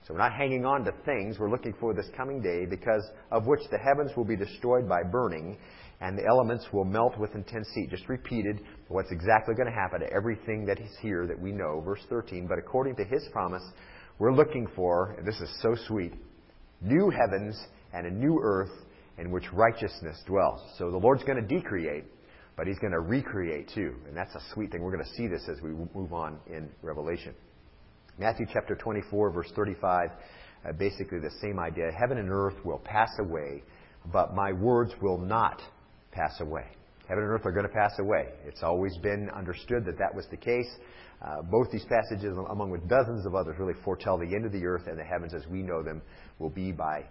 So 0.08 0.14
we're 0.14 0.20
not 0.20 0.34
hanging 0.34 0.66
on 0.66 0.84
to 0.86 0.92
things, 1.06 1.38
we're 1.38 1.52
looking 1.52 1.74
for 1.80 1.94
this 1.94 2.08
coming 2.18 2.42
day 2.42 2.66
because 2.66 3.04
of 3.32 3.46
which 3.46 3.62
the 3.70 3.78
heavens 3.78 4.12
will 4.18 4.26
be 4.26 4.36
destroyed 4.36 4.90
by 4.90 5.04
burning 5.04 5.58
and 6.02 6.18
the 6.18 6.26
elements 6.26 6.66
will 6.74 6.84
melt 6.84 7.18
with 7.18 7.34
intense 7.36 7.68
heat. 7.74 7.90
Just 7.90 8.10
repeated 8.10 8.62
what's 8.88 9.12
exactly 9.12 9.54
going 9.56 9.68
to 9.68 9.74
happen 9.74 10.02
to 10.02 10.12
everything 10.12 10.66
that 10.66 10.80
is 10.80 10.92
here 11.00 11.28
that 11.28 11.40
we 11.40 11.52
know. 11.52 11.82
Verse 11.86 12.02
13, 12.10 12.48
but 12.48 12.58
according 12.58 12.96
to 12.96 13.04
his 13.06 13.24
promise, 13.32 13.64
we're 14.20 14.34
looking 14.34 14.68
for, 14.76 15.16
and 15.18 15.28
this 15.28 15.40
is 15.40 15.50
so 15.62 15.76
sweet, 15.88 16.14
new 16.82 17.12
heavens 17.12 17.60
and 17.94 18.08
a 18.08 18.12
new 18.12 18.40
earth 18.42 18.72
in 19.18 19.32
which 19.32 19.46
righteousness 19.54 20.18
dwells. 20.26 20.60
So 20.78 20.90
the 20.90 20.98
Lord's 20.98 21.24
going 21.24 21.40
to 21.42 21.48
decreate, 21.48 22.06
but 22.58 22.68
He's 22.68 22.80
going 22.80 22.94
to 22.94 23.00
recreate 23.00 23.70
too. 23.74 23.96
And 24.08 24.18
that's 24.18 24.34
a 24.36 24.42
sweet 24.54 24.72
thing. 24.72 24.82
We're 24.82 24.92
going 24.92 25.06
to 25.06 25.16
see 25.16 25.28
this 25.28 25.48
as 25.50 25.62
we 25.62 25.70
move 25.70 26.14
on 26.14 26.40
in 26.48 26.70
Revelation. 26.82 27.34
Matthew 28.18 28.46
chapter 28.52 28.76
24, 28.76 29.32
verse 29.32 29.52
35, 29.56 30.10
uh, 30.68 30.72
basically 30.74 31.20
the 31.20 31.32
same 31.42 31.60
idea. 31.60 31.92
Heaven 31.98 32.18
and 32.18 32.30
earth 32.30 32.56
will 32.66 32.80
pass 32.80 33.10
away, 33.20 33.64
but 34.12 34.34
my 34.34 34.52
words 34.52 34.92
will 35.02 35.18
not 35.18 35.62
pass 36.12 36.40
away. 36.40 36.66
Heaven 37.08 37.24
and 37.24 37.34
earth 37.34 37.46
are 37.46 37.52
going 37.52 37.68
to 37.68 37.74
pass 37.74 37.92
away. 38.00 38.28
It's 38.46 38.64
always 38.64 38.96
been 38.98 39.30
understood 39.36 39.86
that 39.86 39.98
that 39.98 40.14
was 40.16 40.26
the 40.32 40.38
case. 40.38 40.70
Uh, 41.22 41.42
both 41.44 41.70
these 41.72 41.86
passages, 41.86 42.36
among 42.50 42.72
with 42.72 42.88
dozens 42.88 43.26
of 43.26 43.36
others, 43.36 43.56
really 43.60 43.80
foretell 43.84 44.18
the 44.18 44.36
end 44.36 44.46
of 44.46 44.52
the 44.52 44.66
earth 44.66 44.88
and 44.88 44.98
the 44.98 45.04
heavens 45.04 45.34
as 45.34 45.46
we 45.48 45.62
know 45.62 45.84
them 45.84 46.02
will 46.40 46.50
be 46.50 46.72
by 46.72 47.04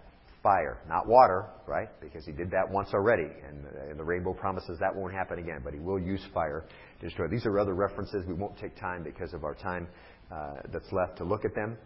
fire, 0.43 0.79
not 0.89 1.07
water, 1.07 1.45
right? 1.67 1.87
Because 2.01 2.25
he 2.25 2.31
did 2.31 2.49
that 2.51 2.69
once 2.69 2.89
already, 2.93 3.27
and, 3.47 3.65
uh, 3.65 3.89
and 3.91 3.99
the 3.99 4.03
rainbow 4.03 4.33
promises 4.33 4.77
that 4.79 4.93
won't 4.93 5.13
happen 5.13 5.39
again. 5.39 5.61
But 5.63 5.73
he 5.73 5.79
will 5.79 5.99
use 5.99 6.25
fire 6.33 6.65
to 6.99 7.05
destroy. 7.05 7.27
These 7.27 7.45
are 7.45 7.59
other 7.59 7.75
references. 7.75 8.25
We 8.27 8.33
won't 8.33 8.57
take 8.57 8.75
time 8.75 9.03
because 9.03 9.33
of 9.33 9.43
our 9.43 9.55
time 9.55 9.87
uh, 10.31 10.55
that's 10.73 10.91
left 10.91 11.17
to 11.17 11.23
look 11.23 11.45
at 11.45 11.53
them. 11.53 11.77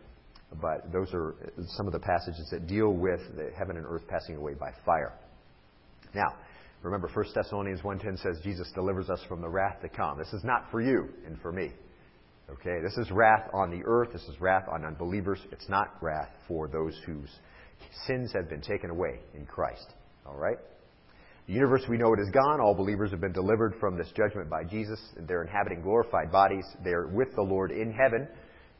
But 0.61 0.91
those 0.91 1.13
are 1.13 1.35
some 1.75 1.85
of 1.85 1.93
the 1.93 1.99
passages 1.99 2.47
that 2.51 2.67
deal 2.67 2.93
with 2.93 3.19
the 3.35 3.51
heaven 3.57 3.77
and 3.77 3.85
earth 3.85 4.07
passing 4.07 4.37
away 4.37 4.53
by 4.53 4.71
fire. 4.85 5.13
Now, 6.13 6.35
remember 6.85 7.09
1 7.11 7.25
Thessalonians 7.33 7.81
1.10 7.81 8.21
says 8.21 8.39
Jesus 8.43 8.71
delivers 8.75 9.09
us 9.09 9.19
from 9.27 9.41
the 9.41 9.49
wrath 9.49 9.81
to 9.81 9.89
come. 9.89 10.19
This 10.19 10.31
is 10.33 10.43
not 10.43 10.69
for 10.71 10.81
you 10.81 11.09
and 11.25 11.39
for 11.41 11.51
me. 11.51 11.71
Okay, 12.49 12.79
this 12.83 12.95
is 12.97 13.09
wrath 13.09 13.49
on 13.53 13.71
the 13.71 13.81
earth. 13.85 14.09
This 14.13 14.21
is 14.23 14.39
wrath 14.39 14.65
on 14.71 14.85
unbelievers. 14.85 15.39
It's 15.51 15.67
not 15.67 15.95
wrath 15.99 16.29
for 16.47 16.67
those 16.67 16.95
whose 17.05 17.29
sins 18.05 18.31
have 18.33 18.49
been 18.49 18.61
taken 18.61 18.91
away 18.91 19.19
in 19.33 19.47
Christ. 19.47 19.93
All 20.27 20.35
right? 20.35 20.57
The 21.47 21.53
universe 21.53 21.81
we 21.89 21.97
know 21.97 22.13
it 22.13 22.19
is 22.19 22.29
gone. 22.29 22.61
All 22.61 22.75
believers 22.75 23.09
have 23.11 23.21
been 23.21 23.33
delivered 23.33 23.75
from 23.79 23.97
this 23.97 24.11
judgment 24.15 24.49
by 24.49 24.63
Jesus. 24.63 24.99
They're 25.27 25.43
inhabiting 25.43 25.81
glorified 25.81 26.31
bodies. 26.31 26.65
They're 26.83 27.07
with 27.07 27.29
the 27.35 27.41
Lord 27.41 27.71
in 27.71 27.91
heaven. 27.91 28.27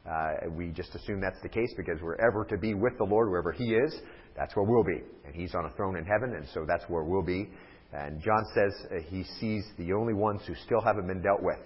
Uh, 0.08 0.50
we 0.50 0.68
just 0.70 0.94
assume 0.94 1.20
that's 1.20 1.40
the 1.42 1.48
case 1.48 1.72
because 1.76 2.00
we're 2.00 2.20
ever 2.24 2.44
to 2.44 2.56
be 2.56 2.74
with 2.74 2.96
the 2.98 3.04
Lord 3.04 3.28
wherever 3.28 3.50
He 3.50 3.74
is. 3.74 4.00
That's 4.36 4.54
where 4.54 4.64
we'll 4.64 4.84
be. 4.84 5.02
And 5.24 5.34
He's 5.34 5.54
on 5.56 5.64
a 5.64 5.70
throne 5.70 5.96
in 5.96 6.04
heaven, 6.04 6.36
and 6.36 6.46
so 6.54 6.64
that's 6.66 6.84
where 6.88 7.02
we'll 7.02 7.24
be. 7.24 7.48
And 7.92 8.20
John 8.20 8.44
says 8.54 8.72
uh, 8.90 8.94
he 9.08 9.24
sees 9.40 9.64
the 9.78 9.92
only 9.92 10.14
ones 10.14 10.42
who 10.46 10.54
still 10.66 10.80
haven't 10.80 11.06
been 11.06 11.22
dealt 11.22 11.42
with. 11.42 11.58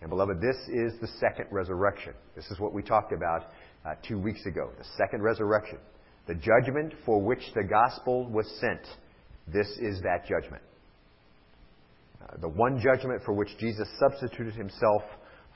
And 0.00 0.08
beloved, 0.08 0.40
this 0.40 0.56
is 0.68 0.98
the 1.00 1.08
second 1.18 1.46
resurrection. 1.50 2.14
This 2.34 2.46
is 2.50 2.58
what 2.58 2.72
we 2.72 2.82
talked 2.82 3.12
about 3.12 3.48
uh, 3.84 3.94
two 4.06 4.18
weeks 4.18 4.46
ago. 4.46 4.70
The 4.78 4.86
second 4.96 5.22
resurrection. 5.22 5.78
The 6.26 6.34
judgment 6.34 6.94
for 7.04 7.20
which 7.20 7.42
the 7.54 7.64
gospel 7.64 8.26
was 8.30 8.46
sent. 8.60 8.80
This 9.52 9.68
is 9.80 10.00
that 10.02 10.26
judgment. 10.26 10.62
Uh, 12.22 12.36
the 12.40 12.48
one 12.48 12.80
judgment 12.80 13.22
for 13.24 13.32
which 13.34 13.50
Jesus 13.58 13.88
substituted 13.98 14.54
himself 14.54 15.02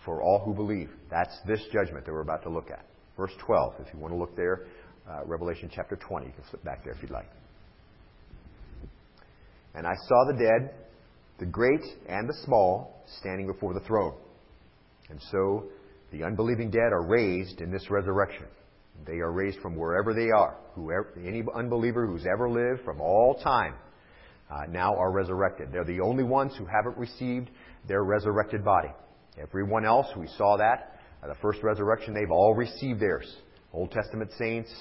for 0.05 0.23
all 0.23 0.41
who 0.45 0.53
believe. 0.53 0.91
That's 1.11 1.37
this 1.47 1.61
judgment 1.73 2.05
that 2.05 2.13
we're 2.13 2.21
about 2.21 2.43
to 2.43 2.51
look 2.51 2.71
at. 2.71 2.85
Verse 3.17 3.33
12, 3.47 3.75
if 3.87 3.95
you 3.95 4.01
want 4.01 4.13
to 4.13 4.19
look 4.19 4.35
there, 4.37 4.67
uh, 5.09 5.25
Revelation 5.25 5.71
chapter 5.73 5.97
20. 5.97 6.27
You 6.27 6.33
can 6.33 6.45
flip 6.51 6.65
back 6.65 6.85
there 6.85 6.93
if 6.93 7.01
you'd 7.03 7.11
like. 7.11 7.29
And 9.75 9.87
I 9.87 9.95
saw 10.07 10.25
the 10.27 10.39
dead, 10.39 10.75
the 11.39 11.47
great 11.47 11.83
and 12.09 12.29
the 12.29 12.35
small, 12.45 13.03
standing 13.19 13.47
before 13.47 13.75
the 13.75 13.81
throne. 13.81 14.15
And 15.11 15.21
so 15.31 15.65
the 16.13 16.25
unbelieving 16.25 16.71
dead 16.71 16.93
are 16.93 17.05
raised 17.05 17.61
in 17.61 17.71
this 17.71 17.91
resurrection. 17.91 18.47
They 19.07 19.19
are 19.19 19.33
raised 19.33 19.59
from 19.61 19.77
wherever 19.77 20.15
they 20.15 20.31
are. 20.31 20.57
Whoever, 20.75 21.13
any 21.19 21.43
unbeliever 21.55 22.07
who's 22.07 22.25
ever 22.27 22.49
lived 22.49 22.85
from 22.85 23.01
all 23.01 23.35
time 23.43 23.75
uh, 24.51 24.63
now 24.69 24.95
are 24.97 25.11
resurrected. 25.11 25.71
They're 25.73 25.85
the 25.85 26.01
only 26.01 26.25
ones 26.25 26.55
who 26.57 26.67
haven't 26.67 26.97
received 26.97 27.51
their 27.89 28.05
resurrected 28.05 28.65
body. 28.65 28.91
Everyone 29.41 29.85
else, 29.85 30.07
we 30.17 30.29
saw 30.39 30.57
that. 30.57 31.01
Uh, 31.23 31.29
the 31.29 31.35
first 31.37 31.63
resurrection, 31.63 32.15
they've 32.15 32.31
all 32.31 32.55
received 32.55 33.01
theirs. 33.01 33.37
Old 33.73 33.91
Testament 33.91 34.31
saints, 34.39 34.73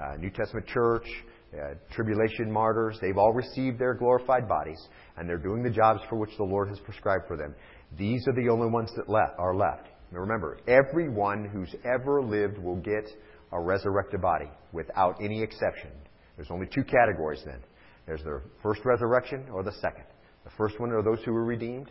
uh, 0.00 0.16
New 0.16 0.30
Testament 0.30 0.66
church, 0.68 1.06
uh, 1.54 1.74
tribulation 1.90 2.50
martyrs, 2.50 2.98
they've 3.00 3.16
all 3.16 3.32
received 3.32 3.78
their 3.78 3.94
glorified 3.94 4.48
bodies, 4.48 4.80
and 5.16 5.28
they're 5.28 5.38
doing 5.38 5.62
the 5.62 5.70
jobs 5.70 6.00
for 6.08 6.16
which 6.16 6.36
the 6.36 6.44
Lord 6.44 6.68
has 6.68 6.78
prescribed 6.80 7.26
for 7.26 7.36
them. 7.36 7.54
These 7.96 8.26
are 8.28 8.34
the 8.34 8.48
only 8.50 8.68
ones 8.68 8.90
that 8.96 9.10
are 9.38 9.54
left. 9.54 9.88
Now 10.12 10.20
remember, 10.20 10.58
everyone 10.68 11.48
who's 11.52 11.74
ever 11.84 12.22
lived 12.22 12.58
will 12.58 12.76
get 12.76 13.08
a 13.52 13.60
resurrected 13.60 14.20
body 14.20 14.50
without 14.72 15.16
any 15.22 15.42
exception. 15.42 15.90
There's 16.36 16.50
only 16.50 16.66
two 16.66 16.84
categories 16.84 17.42
then. 17.44 17.60
There's 18.06 18.22
the 18.22 18.42
first 18.62 18.84
resurrection 18.84 19.46
or 19.52 19.62
the 19.62 19.72
second. 19.72 20.04
The 20.44 20.50
first 20.56 20.78
one 20.78 20.90
are 20.92 21.02
those 21.02 21.22
who 21.24 21.32
were 21.32 21.44
redeemed. 21.44 21.90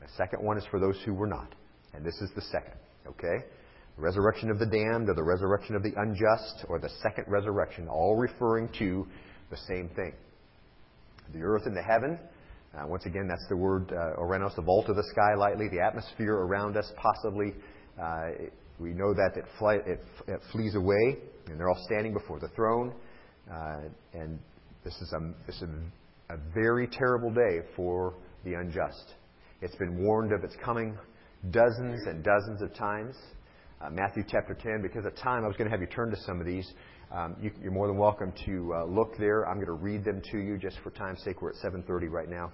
The 0.00 0.08
second 0.16 0.42
one 0.42 0.58
is 0.58 0.64
for 0.70 0.80
those 0.80 1.00
who 1.04 1.14
were 1.14 1.26
not. 1.26 1.54
And 1.94 2.04
this 2.04 2.16
is 2.20 2.30
the 2.34 2.42
second. 2.42 2.74
Okay? 3.06 3.44
The 3.96 4.02
resurrection 4.02 4.50
of 4.50 4.58
the 4.58 4.66
damned 4.66 5.08
or 5.08 5.14
the 5.14 5.22
resurrection 5.22 5.74
of 5.76 5.82
the 5.82 5.92
unjust 5.96 6.64
or 6.68 6.78
the 6.78 6.90
second 7.02 7.24
resurrection, 7.28 7.88
all 7.88 8.16
referring 8.16 8.68
to 8.78 9.06
the 9.50 9.56
same 9.68 9.90
thing. 9.94 10.14
The 11.32 11.42
earth 11.42 11.62
and 11.66 11.76
the 11.76 11.82
heaven 11.82 12.18
uh, 12.74 12.86
once 12.86 13.04
again, 13.04 13.28
that's 13.28 13.46
the 13.50 13.56
word 13.56 13.92
uh, 13.92 14.18
ouranos, 14.18 14.56
the 14.56 14.62
vault 14.62 14.88
of 14.88 14.96
the 14.96 15.04
sky 15.10 15.34
lightly, 15.36 15.68
the 15.68 15.80
atmosphere 15.80 16.32
around 16.32 16.78
us 16.78 16.90
possibly. 16.96 17.52
Uh, 18.00 18.30
we 18.78 18.94
know 18.94 19.12
that 19.12 19.36
it, 19.36 19.44
fly, 19.58 19.74
it, 19.74 20.00
it, 20.26 20.40
flees 20.52 20.74
away, 20.74 21.18
and 21.48 21.60
they're 21.60 21.68
all 21.68 21.84
standing 21.84 22.14
before 22.14 22.40
the 22.40 22.48
throne. 22.48 22.94
Uh, 23.52 23.80
and 24.14 24.38
this 24.84 24.94
is, 25.02 25.12
a, 25.12 25.34
this 25.46 25.56
is 25.56 25.68
a, 26.30 26.34
a 26.34 26.38
very 26.54 26.88
terrible 26.88 27.30
day 27.30 27.60
for 27.76 28.14
the 28.46 28.54
unjust. 28.54 29.16
It's 29.60 29.76
been 29.76 30.02
warned 30.02 30.32
of 30.32 30.42
its 30.42 30.56
coming 30.64 30.96
dozens 31.50 32.06
and 32.06 32.24
dozens 32.24 32.62
of 32.62 32.74
times. 32.74 33.16
Uh, 33.82 33.90
Matthew 33.90 34.22
chapter 34.28 34.54
10, 34.54 34.80
because 34.80 35.04
of 35.06 35.16
time, 35.16 35.44
I 35.44 35.48
was 35.48 35.56
going 35.56 35.68
to 35.68 35.70
have 35.72 35.80
you 35.80 35.88
turn 35.88 36.10
to 36.10 36.16
some 36.24 36.38
of 36.38 36.46
these. 36.46 36.70
Um, 37.10 37.34
you, 37.42 37.50
are 37.66 37.70
more 37.72 37.88
than 37.88 37.96
welcome 37.96 38.32
to 38.46 38.74
uh, 38.74 38.84
look 38.84 39.16
there. 39.18 39.48
I'm 39.48 39.56
going 39.56 39.66
to 39.66 39.72
read 39.72 40.04
them 40.04 40.22
to 40.30 40.38
you 40.38 40.56
just 40.56 40.78
for 40.84 40.90
time's 40.90 41.20
sake. 41.24 41.42
We're 41.42 41.50
at 41.50 41.56
7:30 41.56 42.08
right 42.08 42.28
now. 42.28 42.52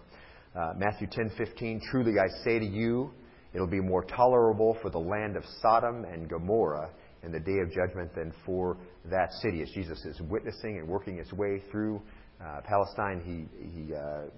Uh, 0.57 0.73
Matthew 0.79 1.07
10:15. 1.07 1.83
Truly 1.91 2.19
I 2.19 2.29
say 2.45 2.59
to 2.59 2.65
you, 2.65 3.11
it'll 3.53 3.67
be 3.67 3.81
more 3.81 4.05
tolerable 4.05 4.79
for 4.81 4.89
the 4.89 4.99
land 4.99 5.37
of 5.37 5.45
Sodom 5.61 6.05
and 6.05 6.31
Gomorrah 6.31 6.89
and 7.23 7.35
the 7.35 7.41
day 7.41 7.59
of 7.63 7.71
judgment 7.73 8.15
than 8.15 8.33
for 8.47 8.79
that 9.11 9.31
city. 9.43 9.61
As 9.61 9.69
Jesus 9.75 10.03
is 10.07 10.19
witnessing 10.31 10.79
and 10.79 10.89
working 10.89 11.19
his 11.19 11.31
way 11.35 11.61
through 11.71 12.01
uh, 12.41 12.63
Palestine, 12.65 13.21
he, 13.21 13.69
he 13.69 13.95
uh, 13.95 14.31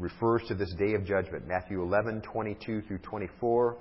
refers 0.00 0.42
to 0.48 0.54
this 0.56 0.74
day 0.80 0.94
of 0.94 1.04
judgment. 1.04 1.46
Matthew 1.46 1.80
11, 1.80 2.22
22 2.22 2.82
through 2.82 2.98
24. 2.98 3.76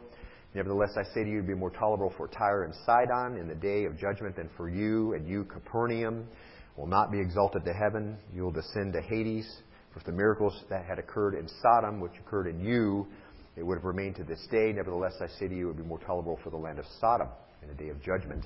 Nevertheless, 0.53 0.91
I 0.97 1.03
say 1.13 1.23
to 1.23 1.29
you, 1.29 1.37
it 1.37 1.41
would 1.41 1.47
be 1.47 1.53
more 1.53 1.69
tolerable 1.69 2.13
for 2.17 2.27
Tyre 2.27 2.63
and 2.63 2.73
Sidon 2.85 3.37
in 3.37 3.47
the 3.47 3.55
day 3.55 3.85
of 3.85 3.97
judgment 3.97 4.35
than 4.35 4.49
for 4.57 4.69
you, 4.69 5.13
and 5.13 5.27
you, 5.27 5.45
Capernaum, 5.45 6.27
will 6.75 6.87
not 6.87 7.11
be 7.11 7.19
exalted 7.19 7.63
to 7.63 7.73
heaven. 7.73 8.17
You 8.35 8.43
will 8.43 8.51
descend 8.51 8.93
to 8.93 9.01
Hades. 9.01 9.49
For 9.93 9.99
if 9.99 10.05
the 10.05 10.11
miracles 10.11 10.63
that 10.69 10.85
had 10.85 10.99
occurred 10.99 11.35
in 11.35 11.47
Sodom, 11.61 12.01
which 12.01 12.17
occurred 12.19 12.47
in 12.47 12.59
you, 12.59 13.07
it 13.55 13.63
would 13.63 13.75
have 13.77 13.85
remained 13.85 14.15
to 14.17 14.23
this 14.23 14.45
day. 14.51 14.73
Nevertheless, 14.73 15.13
I 15.21 15.27
say 15.39 15.47
to 15.47 15.55
you, 15.55 15.65
it 15.65 15.67
would 15.75 15.83
be 15.83 15.87
more 15.87 15.99
tolerable 15.99 16.39
for 16.43 16.49
the 16.49 16.57
land 16.57 16.79
of 16.79 16.85
Sodom 16.99 17.27
in 17.61 17.67
the 17.69 17.73
day 17.73 17.89
of 17.89 18.01
judgment 18.01 18.45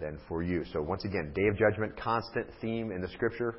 than 0.00 0.18
for 0.28 0.42
you. 0.42 0.64
So, 0.72 0.82
once 0.82 1.04
again, 1.04 1.32
day 1.34 1.48
of 1.48 1.56
judgment, 1.56 1.96
constant 1.96 2.46
theme 2.60 2.92
in 2.92 3.00
the 3.00 3.08
Scripture. 3.08 3.56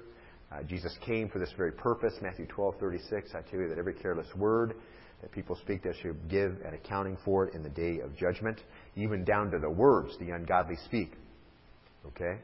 Uh, 0.52 0.64
Jesus 0.64 0.96
came 1.06 1.30
for 1.30 1.40
this 1.40 1.52
very 1.58 1.72
purpose. 1.72 2.14
Matthew 2.22 2.48
12:36. 2.48 3.36
I 3.36 3.42
tell 3.42 3.60
you 3.60 3.70
that 3.70 3.78
every 3.78 3.94
careless 3.94 4.28
word 4.36 4.76
that 5.22 5.32
people 5.32 5.56
speak, 5.56 5.84
they 5.84 5.94
should 6.02 6.30
give 6.30 6.52
an 6.66 6.74
accounting 6.74 7.18
for 7.26 7.48
it 7.48 7.54
in 7.54 7.64
the 7.64 7.70
day 7.70 8.00
of 8.00 8.16
judgment, 8.16 8.60
even 8.96 9.24
down 9.24 9.52
to 9.52 9.60
the 9.60 9.70
words 9.70 10.18
the 10.20 10.30
ungodly 10.32 10.78
speak. 10.86 11.12
Okay, 12.08 12.40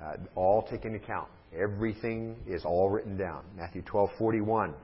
uh, 0.00 0.14
all 0.34 0.62
taken 0.62 0.94
into 0.94 1.04
account. 1.04 1.28
Everything 1.56 2.36
is 2.46 2.64
all 2.64 2.90
written 2.90 3.16
down. 3.16 3.44
Matthew 3.56 3.82
12:41. 3.82 4.74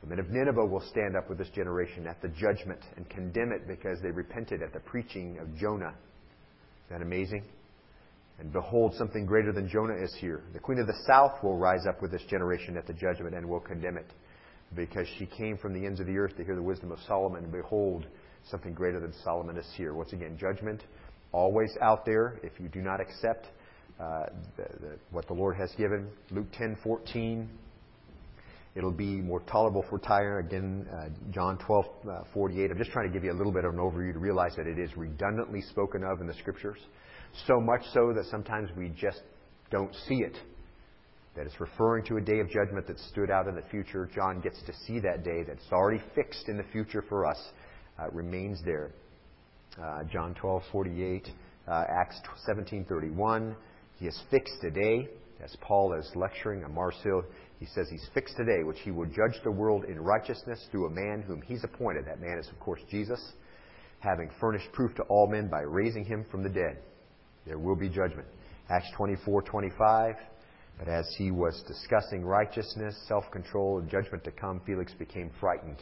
The 0.00 0.10
men 0.10 0.18
of 0.18 0.28
Nineveh 0.30 0.66
will 0.66 0.82
stand 0.82 1.16
up 1.16 1.30
with 1.30 1.38
this 1.38 1.48
generation 1.48 2.06
at 2.06 2.20
the 2.20 2.28
judgment 2.28 2.80
and 2.96 3.08
condemn 3.08 3.52
it 3.52 3.66
because 3.66 4.02
they 4.02 4.10
repented 4.10 4.62
at 4.62 4.72
the 4.74 4.80
preaching 4.80 5.38
of 5.38 5.56
Jonah. 5.56 5.94
Is 6.84 6.90
that 6.90 7.00
amazing? 7.00 7.42
And 8.38 8.52
behold, 8.52 8.94
something 8.96 9.24
greater 9.24 9.50
than 9.50 9.66
Jonah 9.66 9.94
is 9.94 10.14
here. 10.20 10.42
The 10.52 10.58
queen 10.58 10.78
of 10.78 10.86
the 10.86 10.98
south 11.06 11.42
will 11.42 11.56
rise 11.56 11.86
up 11.88 12.02
with 12.02 12.10
this 12.10 12.24
generation 12.24 12.76
at 12.76 12.86
the 12.86 12.92
judgment 12.92 13.34
and 13.34 13.48
will 13.48 13.60
condemn 13.60 13.96
it 13.96 14.12
because 14.74 15.06
she 15.18 15.26
came 15.26 15.56
from 15.56 15.72
the 15.72 15.86
ends 15.86 16.00
of 16.00 16.06
the 16.06 16.16
earth 16.16 16.36
to 16.36 16.44
hear 16.44 16.56
the 16.56 16.62
wisdom 16.62 16.90
of 16.92 16.98
Solomon. 17.06 17.44
And 17.44 17.52
behold, 17.52 18.06
something 18.50 18.74
greater 18.74 19.00
than 19.00 19.12
Solomon 19.22 19.56
is 19.56 19.66
here. 19.76 19.94
Once 19.94 20.12
again, 20.12 20.36
judgment 20.38 20.82
always 21.32 21.76
out 21.82 22.04
there 22.04 22.38
if 22.42 22.52
you 22.60 22.68
do 22.68 22.80
not 22.80 23.00
accept 23.00 23.46
uh, 24.00 24.26
the, 24.56 24.62
the, 24.80 24.98
what 25.10 25.26
the 25.26 25.34
Lord 25.34 25.56
has 25.56 25.70
given. 25.76 26.08
Luke 26.30 26.50
10:14. 26.52 27.46
It'll 28.74 28.90
be 28.90 29.20
more 29.20 29.40
tolerable 29.40 29.84
for 29.88 30.00
Tyre. 30.00 30.40
Again, 30.40 30.88
uh, 30.92 31.08
John 31.30 31.58
12, 31.58 31.84
uh, 32.10 32.20
48. 32.32 32.72
I'm 32.72 32.78
just 32.78 32.90
trying 32.90 33.06
to 33.06 33.12
give 33.12 33.22
you 33.22 33.30
a 33.30 33.38
little 33.38 33.52
bit 33.52 33.64
of 33.64 33.72
an 33.72 33.78
overview 33.78 34.12
to 34.12 34.18
realize 34.18 34.56
that 34.56 34.66
it 34.66 34.80
is 34.80 34.90
redundantly 34.96 35.60
spoken 35.60 36.02
of 36.02 36.20
in 36.20 36.26
the 36.26 36.34
Scriptures. 36.34 36.78
So 37.46 37.60
much 37.60 37.82
so 37.92 38.12
that 38.12 38.24
sometimes 38.32 38.70
we 38.76 38.88
just 38.88 39.22
don't 39.70 39.94
see 40.08 40.16
it. 40.16 40.36
That 41.36 41.46
it's 41.46 41.60
referring 41.60 42.04
to 42.06 42.16
a 42.16 42.20
day 42.20 42.38
of 42.38 42.48
judgment 42.48 42.86
that 42.86 42.98
stood 42.98 43.30
out 43.30 43.48
in 43.48 43.56
the 43.56 43.64
future. 43.70 44.08
John 44.14 44.40
gets 44.40 44.62
to 44.66 44.72
see 44.86 45.00
that 45.00 45.24
day 45.24 45.42
that's 45.42 45.64
already 45.72 46.02
fixed 46.14 46.48
in 46.48 46.56
the 46.56 46.64
future 46.72 47.02
for 47.08 47.26
us. 47.26 47.38
Uh, 47.98 48.08
remains 48.12 48.60
there. 48.64 48.92
Uh, 49.82 50.04
John 50.04 50.34
12, 50.34 50.62
48. 50.70 51.28
Uh, 51.66 51.84
Acts 51.88 52.20
17, 52.46 52.84
31. 52.84 53.56
He 53.98 54.04
has 54.04 54.20
fixed 54.30 54.62
a 54.62 54.70
day. 54.70 55.08
As 55.42 55.56
Paul 55.60 55.94
is 55.94 56.08
lecturing 56.14 56.62
on 56.64 56.72
Mars 56.72 56.94
Hill, 57.02 57.22
he 57.58 57.66
says 57.66 57.88
he's 57.90 58.06
fixed 58.14 58.38
a 58.38 58.44
day 58.44 58.62
which 58.62 58.78
he 58.80 58.90
will 58.90 59.06
judge 59.06 59.40
the 59.42 59.50
world 59.50 59.84
in 59.84 59.98
righteousness 60.00 60.64
through 60.70 60.86
a 60.86 60.90
man 60.90 61.22
whom 61.26 61.42
he's 61.42 61.64
appointed. 61.64 62.06
That 62.06 62.20
man 62.20 62.38
is, 62.38 62.48
of 62.48 62.60
course, 62.60 62.80
Jesus, 62.90 63.20
having 63.98 64.30
furnished 64.40 64.70
proof 64.72 64.94
to 64.96 65.02
all 65.04 65.26
men 65.26 65.48
by 65.48 65.60
raising 65.60 66.04
him 66.04 66.24
from 66.30 66.42
the 66.42 66.48
dead. 66.48 66.78
There 67.46 67.58
will 67.58 67.76
be 67.76 67.88
judgment. 67.88 68.28
Acts 68.70 68.90
24, 68.96 69.42
25. 69.42 70.14
But 70.78 70.88
as 70.88 71.06
he 71.16 71.30
was 71.30 71.62
discussing 71.68 72.24
righteousness, 72.24 72.96
self 73.06 73.24
control, 73.30 73.78
and 73.78 73.88
judgment 73.88 74.24
to 74.24 74.32
come, 74.32 74.60
Felix 74.66 74.92
became 74.94 75.30
frightened. 75.40 75.78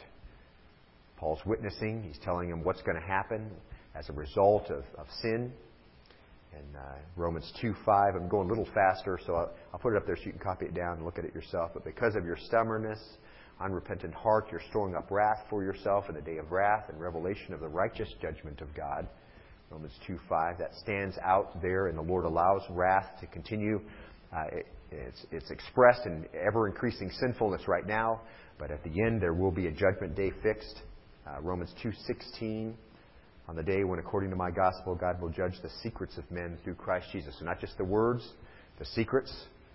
Paul's 1.17 1.39
witnessing. 1.45 2.03
He's 2.03 2.19
telling 2.23 2.49
him 2.49 2.63
what's 2.63 2.81
going 2.81 2.99
to 2.99 3.07
happen 3.07 3.49
as 3.95 4.09
a 4.09 4.13
result 4.13 4.69
of, 4.69 4.83
of 4.97 5.07
sin 5.21 5.53
in 6.53 6.75
uh, 6.75 6.95
Romans 7.15 7.51
2 7.61 7.73
5. 7.85 8.15
I'm 8.15 8.27
going 8.27 8.47
a 8.47 8.49
little 8.49 8.67
faster, 8.73 9.19
so 9.25 9.35
I'll, 9.35 9.51
I'll, 9.73 9.79
put 9.79 9.93
it 9.93 9.97
up 9.97 10.05
there 10.05 10.15
so 10.15 10.23
you 10.23 10.31
can 10.31 10.41
copy 10.41 10.65
it 10.65 10.73
down 10.73 10.97
and 10.97 11.05
look 11.05 11.17
at 11.17 11.25
it 11.25 11.33
yourself. 11.33 11.71
But 11.73 11.83
because 11.85 12.15
of 12.15 12.25
your 12.25 12.37
stubbornness, 12.37 12.99
unrepentant 13.59 14.13
heart, 14.13 14.47
you're 14.51 14.61
storing 14.69 14.95
up 14.95 15.09
wrath 15.09 15.45
for 15.49 15.63
yourself 15.63 16.05
in 16.09 16.15
the 16.15 16.21
day 16.21 16.37
of 16.37 16.51
wrath 16.51 16.89
and 16.89 16.99
revelation 16.99 17.53
of 17.53 17.59
the 17.59 17.67
righteous 17.67 18.09
judgment 18.21 18.61
of 18.61 18.73
God. 18.75 19.07
Romans 19.71 19.93
2 20.05 20.19
5. 20.29 20.57
That 20.59 20.75
stands 20.75 21.17
out 21.23 21.61
there, 21.61 21.87
and 21.87 21.97
the 21.97 22.03
Lord 22.03 22.25
allows 22.25 22.61
wrath 22.69 23.07
to 23.21 23.27
continue. 23.27 23.81
Uh, 24.35 24.45
it, 24.51 24.67
it's, 24.93 25.25
it's 25.31 25.51
expressed 25.51 26.05
in 26.05 26.25
ever 26.33 26.67
increasing 26.67 27.11
sinfulness 27.19 27.67
right 27.67 27.85
now, 27.85 28.21
but 28.57 28.71
at 28.71 28.83
the 28.83 29.01
end 29.01 29.21
there 29.21 29.33
will 29.33 29.51
be 29.51 29.67
a 29.67 29.71
judgment 29.71 30.15
day 30.15 30.31
fixed. 30.41 30.81
Uh, 31.27 31.41
Romans 31.41 31.73
2:16 31.83 32.73
on 33.47 33.55
the 33.55 33.63
day 33.63 33.83
when, 33.83 33.99
according 33.99 34.29
to 34.29 34.35
my 34.35 34.51
gospel, 34.51 34.95
God 34.95 35.21
will 35.21 35.29
judge 35.29 35.53
the 35.61 35.69
secrets 35.81 36.17
of 36.17 36.29
men 36.31 36.57
through 36.63 36.75
Christ 36.75 37.07
Jesus. 37.11 37.35
So 37.39 37.45
not 37.45 37.59
just 37.59 37.77
the 37.77 37.83
words, 37.83 38.27
the 38.79 38.85
secrets, 38.85 39.33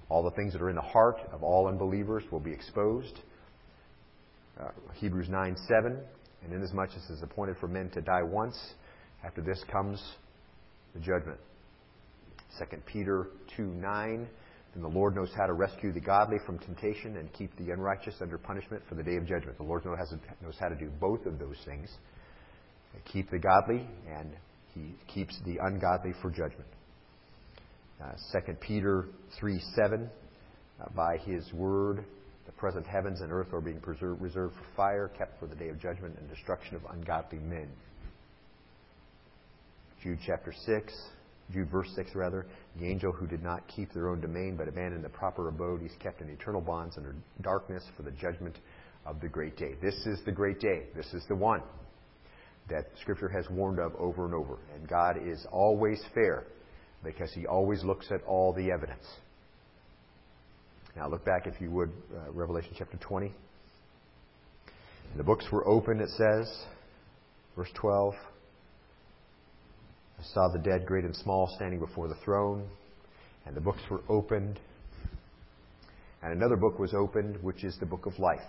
all 0.09 0.23
the 0.23 0.31
things 0.31 0.53
that 0.55 0.63
are 0.63 0.71
in 0.71 0.77
the 0.77 0.83
heart 0.83 1.19
of 1.33 1.43
all 1.43 1.69
unbelievers 1.69 2.25
will 2.31 2.41
be 2.41 2.53
exposed. 2.53 3.19
Uh, 4.59 4.69
Hebrews 4.95 5.29
9 5.29 5.57
7. 5.69 5.99
And 6.45 6.53
inasmuch 6.53 6.91
as 6.97 7.11
it 7.11 7.15
is 7.15 7.23
appointed 7.23 7.57
for 7.59 7.67
men 7.67 7.91
to 7.91 8.01
die 8.01 8.23
once, 8.23 8.57
after 9.25 9.41
this 9.43 9.63
comes 9.71 10.03
the 10.95 11.01
judgment. 11.01 11.39
2 12.59 12.77
Peter 12.87 13.27
2 13.57 13.65
9. 13.65 14.29
And 14.79 14.85
the 14.85 14.97
Lord 14.97 15.17
knows 15.17 15.33
how 15.37 15.47
to 15.47 15.55
rescue 15.55 15.93
the 15.93 15.99
godly 15.99 16.39
from 16.47 16.61
temptation 16.61 17.17
and 17.17 17.33
keep 17.33 17.51
the 17.57 17.73
unrighteous 17.73 18.15
under 18.21 18.39
punishment 18.39 18.81
for 18.89 18.95
the 18.95 19.03
day 19.03 19.17
of 19.17 19.27
judgment. 19.27 19.59
The 19.59 19.65
Lord 19.65 19.85
knows 19.85 20.55
how 20.61 20.69
to 20.69 20.77
do 20.77 20.89
both 21.01 21.27
of 21.27 21.41
those 21.41 21.57
things 21.65 21.91
keep 23.13 23.31
the 23.31 23.39
godly, 23.39 23.87
and 24.09 24.31
he 24.75 24.95
keeps 25.13 25.39
the 25.45 25.59
ungodly 25.63 26.13
for 26.23 26.31
judgment. 26.31 26.69
Uh, 28.03 28.13
2 28.47 28.53
Peter 28.61 29.07
3 29.39 29.61
7. 29.75 30.09
Uh, 30.81 30.85
by 30.95 31.17
his 31.19 31.53
word, 31.53 32.05
the 32.47 32.53
present 32.53 32.87
heavens 32.87 33.21
and 33.21 33.33
earth 33.33 33.53
are 33.53 33.61
being 33.61 33.81
preserved, 33.81 34.23
reserved 34.23 34.55
for 34.55 34.77
fire, 34.77 35.11
kept 35.19 35.41
for 35.41 35.47
the 35.47 35.57
day 35.57 35.69
of 35.71 35.81
judgment 35.81 36.17
and 36.21 36.29
destruction 36.29 36.77
of 36.77 36.83
ungodly 36.93 37.39
men. 37.39 37.69
Jude 40.05 40.21
chapter 40.25 40.55
6, 40.65 40.93
Jude 41.53 41.69
verse 41.69 41.91
6 41.97 42.15
rather, 42.15 42.47
the 42.79 42.87
angel 42.87 43.13
who 43.13 43.27
did 43.27 43.43
not 43.43 43.67
keep 43.69 43.93
their 43.93 44.09
own 44.09 44.21
domain 44.21 44.57
but 44.57 44.69
abandoned 44.69 45.05
the 45.05 45.09
proper 45.09 45.49
abode, 45.49 45.81
he's 45.81 45.97
kept 46.01 46.21
in 46.21 46.29
eternal 46.29 46.61
bonds 46.61 46.97
under 46.97 47.15
darkness 47.41 47.85
for 47.97 48.03
the 48.03 48.11
judgment 48.13 48.57
of 49.05 49.21
the 49.21 49.29
great 49.29 49.57
day. 49.57 49.75
This 49.83 49.95
is 50.07 50.21
the 50.25 50.33
great 50.33 50.61
day. 50.61 50.85
This 50.95 51.13
is 51.13 51.25
the 51.29 51.35
one 51.35 51.63
that 52.69 52.87
Scripture 53.01 53.29
has 53.29 53.49
warned 53.51 53.79
of 53.79 53.95
over 53.97 54.25
and 54.25 54.35
over. 54.35 54.59
And 54.75 54.89
God 54.89 55.17
is 55.17 55.47
always 55.51 56.01
fair 56.15 56.45
because 57.03 57.33
He 57.33 57.47
always 57.47 57.83
looks 57.83 58.11
at 58.11 58.23
all 58.25 58.53
the 58.53 58.71
evidence. 58.71 59.05
Now, 60.95 61.09
look 61.09 61.25
back, 61.25 61.47
if 61.47 61.61
you 61.61 61.71
would, 61.71 61.91
uh, 62.15 62.33
Revelation 62.33 62.75
chapter 62.77 62.99
20. 62.99 63.33
The 65.17 65.23
books 65.23 65.47
were 65.51 65.67
opened, 65.67 66.01
it 66.01 66.11
says, 66.11 66.65
verse 67.57 67.71
12. 67.75 68.15
I 70.19 70.23
saw 70.35 70.49
the 70.49 70.59
dead, 70.59 70.85
great 70.85 71.05
and 71.05 71.15
small, 71.15 71.49
standing 71.55 71.79
before 71.79 72.09
the 72.09 72.17
throne, 72.25 72.69
and 73.47 73.57
the 73.57 73.61
books 73.61 73.83
were 73.89 74.03
opened. 74.09 74.59
And 76.23 76.33
another 76.33 76.57
book 76.57 76.79
was 76.81 76.93
opened, 76.93 77.41
which 77.41 77.63
is 77.63 77.77
the 77.79 77.87
book 77.87 78.07
of 78.07 78.19
life. 78.19 78.47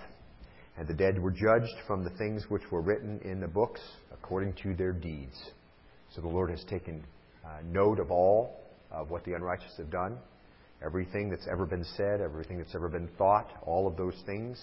And 0.78 0.88
the 0.88 0.96
dead 0.96 1.22
were 1.22 1.30
judged 1.30 1.76
from 1.86 2.04
the 2.04 2.10
things 2.12 2.46
which 2.50 2.64
were 2.72 2.82
written 2.82 3.20
in 3.24 3.40
the 3.40 3.48
books 3.48 3.82
according 4.12 4.54
to 4.64 4.74
their 4.74 4.94
deeds. 4.94 5.38
So 6.16 6.22
the 6.22 6.28
Lord 6.28 6.50
has 6.50 6.64
taken 6.64 7.04
uh, 7.46 7.60
note 7.64 8.00
of 8.00 8.10
all 8.10 8.60
of 8.92 9.12
what 9.12 9.24
the 9.26 9.34
unrighteous 9.34 9.74
have 9.78 9.92
done, 9.92 10.18
everything 10.84 11.30
that's 11.30 11.48
ever 11.52 11.68
been 11.68 11.86
said, 11.96 12.20
everything 12.20 12.58
that's 12.58 12.74
ever 12.74 12.90
been 12.90 13.10
thought, 13.20 13.48
all 13.64 13.88
of 13.88 13.96
those 13.96 14.16
things. 14.26 14.60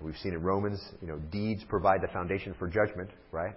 We've 0.00 0.16
seen 0.16 0.32
in 0.32 0.42
Romans, 0.42 0.82
you 1.00 1.06
know, 1.06 1.18
deeds 1.30 1.62
provide 1.68 2.02
the 2.02 2.08
foundation 2.08 2.54
for 2.58 2.66
judgment, 2.66 3.10
right? 3.30 3.54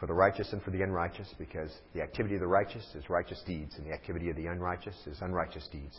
For 0.00 0.06
the 0.06 0.14
righteous 0.14 0.52
and 0.52 0.62
for 0.62 0.70
the 0.70 0.82
unrighteous, 0.82 1.32
because 1.38 1.70
the 1.94 2.02
activity 2.02 2.34
of 2.34 2.40
the 2.40 2.46
righteous 2.46 2.84
is 2.94 3.08
righteous 3.08 3.40
deeds, 3.46 3.74
and 3.76 3.86
the 3.86 3.92
activity 3.92 4.28
of 4.28 4.36
the 4.36 4.46
unrighteous 4.46 4.96
is 5.06 5.18
unrighteous 5.20 5.68
deeds. 5.70 5.96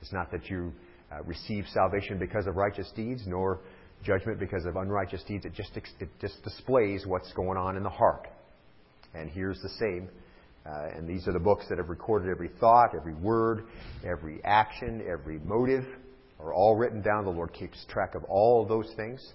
It's 0.00 0.12
not 0.12 0.30
that 0.32 0.50
you 0.50 0.72
uh, 1.12 1.22
receive 1.22 1.64
salvation 1.72 2.18
because 2.18 2.46
of 2.46 2.56
righteous 2.56 2.90
deeds, 2.94 3.22
nor 3.26 3.60
judgment 4.04 4.38
because 4.38 4.64
of 4.64 4.76
unrighteous 4.76 5.22
deeds. 5.26 5.44
It 5.44 5.54
just, 5.54 5.70
it 5.76 6.08
just 6.20 6.42
displays 6.42 7.06
what's 7.06 7.32
going 7.32 7.58
on 7.58 7.76
in 7.76 7.82
the 7.82 7.90
heart. 7.90 8.28
And 9.14 9.30
here's 9.30 9.60
the 9.62 9.70
same. 9.70 10.08
Uh, 10.66 10.90
and 10.94 11.08
these 11.08 11.26
are 11.26 11.32
the 11.32 11.38
books 11.38 11.64
that 11.68 11.78
have 11.78 11.88
recorded 11.88 12.28
every 12.28 12.50
thought, 12.60 12.94
every 12.94 13.14
word, 13.14 13.64
every 14.04 14.42
action, 14.44 15.02
every 15.10 15.38
motive, 15.38 15.84
are 16.38 16.52
all 16.52 16.76
written 16.76 17.00
down. 17.00 17.24
The 17.24 17.30
Lord 17.30 17.52
keeps 17.52 17.84
track 17.88 18.14
of 18.14 18.24
all 18.24 18.62
of 18.62 18.68
those 18.68 18.92
things. 18.96 19.32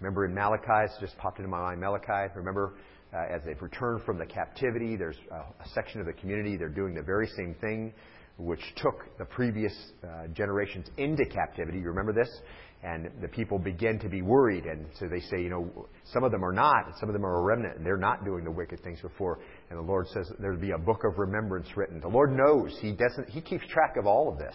Remember 0.00 0.26
in 0.26 0.34
Malachi, 0.34 0.84
it 0.84 0.90
just 1.00 1.16
popped 1.18 1.38
into 1.38 1.48
my 1.48 1.60
mind, 1.60 1.80
Malachi, 1.80 2.32
remember 2.34 2.74
uh, 3.14 3.34
as 3.34 3.42
they've 3.44 3.60
returned 3.62 4.02
from 4.04 4.18
the 4.18 4.26
captivity. 4.26 4.96
There's 4.96 5.18
a, 5.30 5.36
a, 5.36 5.68
section 5.74 6.00
of 6.00 6.06
the 6.06 6.12
community, 6.12 6.56
they're 6.56 6.68
doing 6.68 6.94
the 6.94 7.02
very 7.02 7.28
same 7.36 7.54
thing 7.60 7.94
which 8.38 8.60
took 8.76 9.16
the 9.18 9.24
previous 9.24 9.72
uh, 10.04 10.26
generations 10.34 10.88
into 10.98 11.24
captivity. 11.24 11.78
You 11.78 11.88
remember 11.88 12.12
this? 12.12 12.28
And 12.82 13.10
the 13.22 13.28
people 13.28 13.58
begin 13.58 13.98
to 14.00 14.08
be 14.08 14.20
worried, 14.20 14.64
and 14.66 14.86
so 15.00 15.08
they 15.08 15.20
say, 15.20 15.42
you 15.42 15.48
know, 15.48 15.88
some 16.12 16.22
of 16.22 16.30
them 16.30 16.44
are 16.44 16.52
not, 16.52 16.92
some 17.00 17.08
of 17.08 17.14
them 17.14 17.24
are 17.24 17.38
a 17.38 17.42
remnant, 17.42 17.78
and 17.78 17.86
they're 17.86 17.96
not 17.96 18.24
doing 18.24 18.44
the 18.44 18.50
wicked 18.50 18.82
things 18.84 19.00
before. 19.00 19.38
And 19.70 19.78
the 19.78 19.82
Lord 19.82 20.06
says 20.08 20.30
there'll 20.38 20.60
be 20.60 20.72
a 20.72 20.78
book 20.78 21.02
of 21.04 21.18
remembrance 21.18 21.68
written. 21.74 22.00
The 22.00 22.08
Lord 22.08 22.36
knows. 22.36 22.76
He 22.80 22.92
doesn't. 22.92 23.30
He 23.30 23.40
keeps 23.40 23.66
track 23.68 23.96
of 23.96 24.06
all 24.06 24.30
of 24.30 24.38
this. 24.38 24.54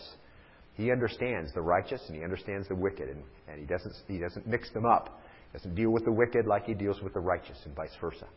He 0.75 0.91
understands 0.91 1.51
the 1.53 1.61
righteous 1.61 2.01
and 2.07 2.15
he 2.15 2.23
understands 2.23 2.67
the 2.67 2.75
wicked, 2.75 3.09
and, 3.09 3.23
and 3.47 3.59
he 3.59 3.65
doesn't 3.65 3.93
he 4.07 4.19
doesn't 4.19 4.47
mix 4.47 4.71
them 4.71 4.85
up. 4.85 5.20
Doesn't 5.53 5.75
deal 5.75 5.91
with 5.91 6.05
the 6.05 6.11
wicked 6.11 6.47
like 6.47 6.65
he 6.65 6.73
deals 6.73 7.01
with 7.01 7.13
the 7.13 7.19
righteous, 7.19 7.57
and 7.65 7.75
vice 7.75 7.95
versa. 7.99 8.27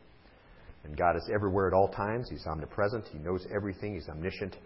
And 0.85 0.97
God 0.97 1.17
is 1.17 1.29
everywhere 1.35 1.69
at 1.69 1.73
all 1.73 1.89
times. 1.89 2.29
He's 2.29 2.47
omnipresent. 2.47 3.07
He 3.13 3.19
knows 3.19 3.47
everything. 3.55 3.95
He's 3.95 4.09
omniscient. 4.09 4.57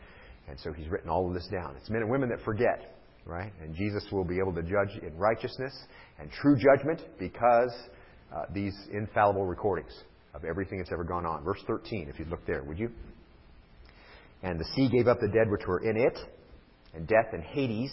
And 0.48 0.58
so 0.60 0.72
he's 0.72 0.88
written 0.88 1.10
all 1.10 1.28
of 1.28 1.34
this 1.34 1.46
down. 1.52 1.76
It's 1.76 1.90
men 1.90 2.02
and 2.02 2.10
women 2.10 2.30
that 2.30 2.40
forget, 2.44 2.96
right? 3.24 3.52
And 3.62 3.74
Jesus 3.74 4.04
will 4.10 4.24
be 4.24 4.38
able 4.38 4.54
to 4.54 4.62
judge 4.62 5.00
in 5.02 5.16
righteousness 5.16 5.72
and 6.18 6.30
true 6.30 6.56
judgment 6.56 7.02
because 7.18 7.72
uh, 8.34 8.42
these 8.52 8.74
infallible 8.92 9.46
recordings 9.46 9.92
of 10.34 10.44
everything 10.44 10.78
that's 10.78 10.92
ever 10.92 11.04
gone 11.04 11.26
on. 11.26 11.44
Verse 11.44 11.62
13, 11.66 12.08
if 12.08 12.18
you'd 12.18 12.28
look 12.28 12.44
there, 12.46 12.62
would 12.64 12.78
you? 12.78 12.90
And 14.42 14.58
the 14.58 14.64
sea 14.76 14.88
gave 14.88 15.08
up 15.08 15.20
the 15.20 15.28
dead 15.28 15.50
which 15.50 15.66
were 15.66 15.80
in 15.80 15.96
it, 15.96 16.18
and 16.94 17.06
death 17.06 17.32
and 17.32 17.42
Hades 17.42 17.90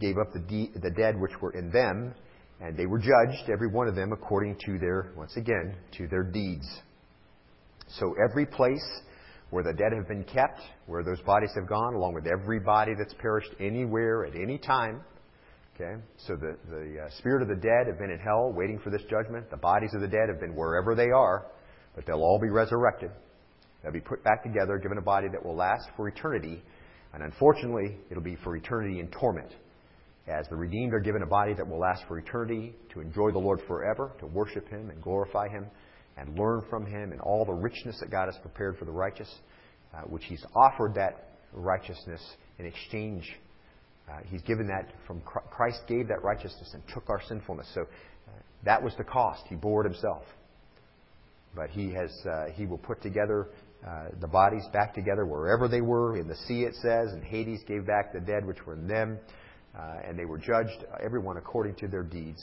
gave 0.00 0.16
up 0.18 0.32
the, 0.32 0.40
de- 0.40 0.70
the 0.80 0.90
dead 0.90 1.20
which 1.20 1.40
were 1.40 1.52
in 1.52 1.70
them, 1.70 2.14
and 2.62 2.76
they 2.76 2.86
were 2.86 2.98
judged, 2.98 3.50
every 3.52 3.68
one 3.68 3.88
of 3.88 3.96
them, 3.96 4.12
according 4.12 4.56
to 4.66 4.78
their, 4.78 5.12
once 5.16 5.36
again, 5.36 5.74
to 5.98 6.06
their 6.06 6.22
deeds. 6.22 6.66
So 7.88 8.14
every 8.30 8.46
place 8.46 9.00
where 9.50 9.64
the 9.64 9.72
dead 9.72 9.92
have 9.94 10.08
been 10.08 10.24
kept, 10.24 10.60
where 10.86 11.02
those 11.02 11.20
bodies 11.22 11.50
have 11.56 11.68
gone, 11.68 11.94
along 11.94 12.14
with 12.14 12.26
every 12.26 12.60
body 12.60 12.92
that's 12.96 13.14
perished 13.14 13.50
anywhere 13.58 14.24
at 14.24 14.34
any 14.36 14.58
time. 14.58 15.02
Okay? 15.74 16.00
So 16.26 16.36
the, 16.36 16.56
the 16.70 17.02
uh, 17.02 17.10
spirit 17.18 17.42
of 17.42 17.48
the 17.48 17.56
dead 17.56 17.88
have 17.88 17.98
been 17.98 18.10
in 18.10 18.18
hell 18.18 18.52
waiting 18.54 18.78
for 18.78 18.90
this 18.90 19.02
judgment. 19.10 19.50
The 19.50 19.56
bodies 19.56 19.90
of 19.94 20.00
the 20.00 20.08
dead 20.08 20.28
have 20.28 20.40
been 20.40 20.54
wherever 20.54 20.94
they 20.94 21.10
are, 21.10 21.46
but 21.96 22.06
they'll 22.06 22.22
all 22.22 22.38
be 22.40 22.48
resurrected. 22.48 23.10
They'll 23.82 23.92
be 23.92 24.00
put 24.00 24.22
back 24.22 24.44
together, 24.44 24.78
given 24.78 24.98
a 24.98 25.02
body 25.02 25.26
that 25.32 25.44
will 25.44 25.56
last 25.56 25.88
for 25.96 26.08
eternity. 26.08 26.62
And 27.12 27.24
unfortunately, 27.24 27.98
it'll 28.08 28.22
be 28.22 28.36
for 28.36 28.56
eternity 28.56 29.00
in 29.00 29.08
torment. 29.08 29.52
As 30.26 30.46
the 30.48 30.56
redeemed 30.56 30.94
are 30.94 31.00
given 31.00 31.22
a 31.22 31.26
body 31.26 31.54
that 31.54 31.68
will 31.68 31.78
last 31.78 32.04
for 32.06 32.18
eternity, 32.18 32.74
to 32.92 33.00
enjoy 33.00 33.32
the 33.32 33.38
Lord 33.38 33.60
forever, 33.66 34.12
to 34.20 34.26
worship 34.26 34.68
Him 34.68 34.90
and 34.90 35.02
glorify 35.02 35.48
Him 35.48 35.66
and 36.16 36.38
learn 36.38 36.62
from 36.68 36.86
him 36.86 37.12
and 37.12 37.20
all 37.20 37.44
the 37.44 37.52
richness 37.52 37.98
that 38.00 38.10
God 38.10 38.26
has 38.26 38.36
prepared 38.38 38.78
for 38.78 38.84
the 38.84 38.92
righteous, 38.92 39.32
uh, 39.94 40.02
which 40.02 40.24
he's 40.24 40.44
offered 40.54 40.94
that 40.94 41.28
righteousness 41.52 42.20
in 42.58 42.66
exchange. 42.66 43.30
Uh, 44.10 44.18
he's 44.26 44.42
given 44.42 44.66
that 44.66 44.88
from 45.06 45.20
Christ 45.22 45.80
gave 45.88 46.08
that 46.08 46.22
righteousness 46.22 46.70
and 46.74 46.82
took 46.92 47.08
our 47.08 47.22
sinfulness. 47.28 47.68
So 47.74 47.82
uh, 47.82 48.30
that 48.64 48.82
was 48.82 48.94
the 48.96 49.04
cost. 49.04 49.42
He 49.48 49.54
bore 49.54 49.84
it 49.86 49.90
himself. 49.90 50.24
But 51.54 51.70
he 51.70 51.92
has 51.92 52.10
uh, 52.26 52.46
he 52.54 52.66
will 52.66 52.78
put 52.78 53.02
together 53.02 53.48
uh, 53.86 54.08
the 54.20 54.26
bodies 54.26 54.64
back 54.72 54.94
together 54.94 55.26
wherever 55.26 55.68
they 55.68 55.82
were 55.82 56.16
in 56.16 56.26
the 56.26 56.36
sea. 56.46 56.62
It 56.62 56.74
says, 56.76 57.12
and 57.12 57.22
Hades 57.22 57.60
gave 57.66 57.86
back 57.86 58.12
the 58.12 58.20
dead 58.20 58.46
which 58.46 58.64
were 58.64 58.74
in 58.74 58.88
them, 58.88 59.18
uh, 59.78 60.08
and 60.08 60.18
they 60.18 60.24
were 60.24 60.38
judged 60.38 60.84
everyone 61.02 61.36
according 61.36 61.74
to 61.76 61.88
their 61.88 62.02
deeds. 62.02 62.42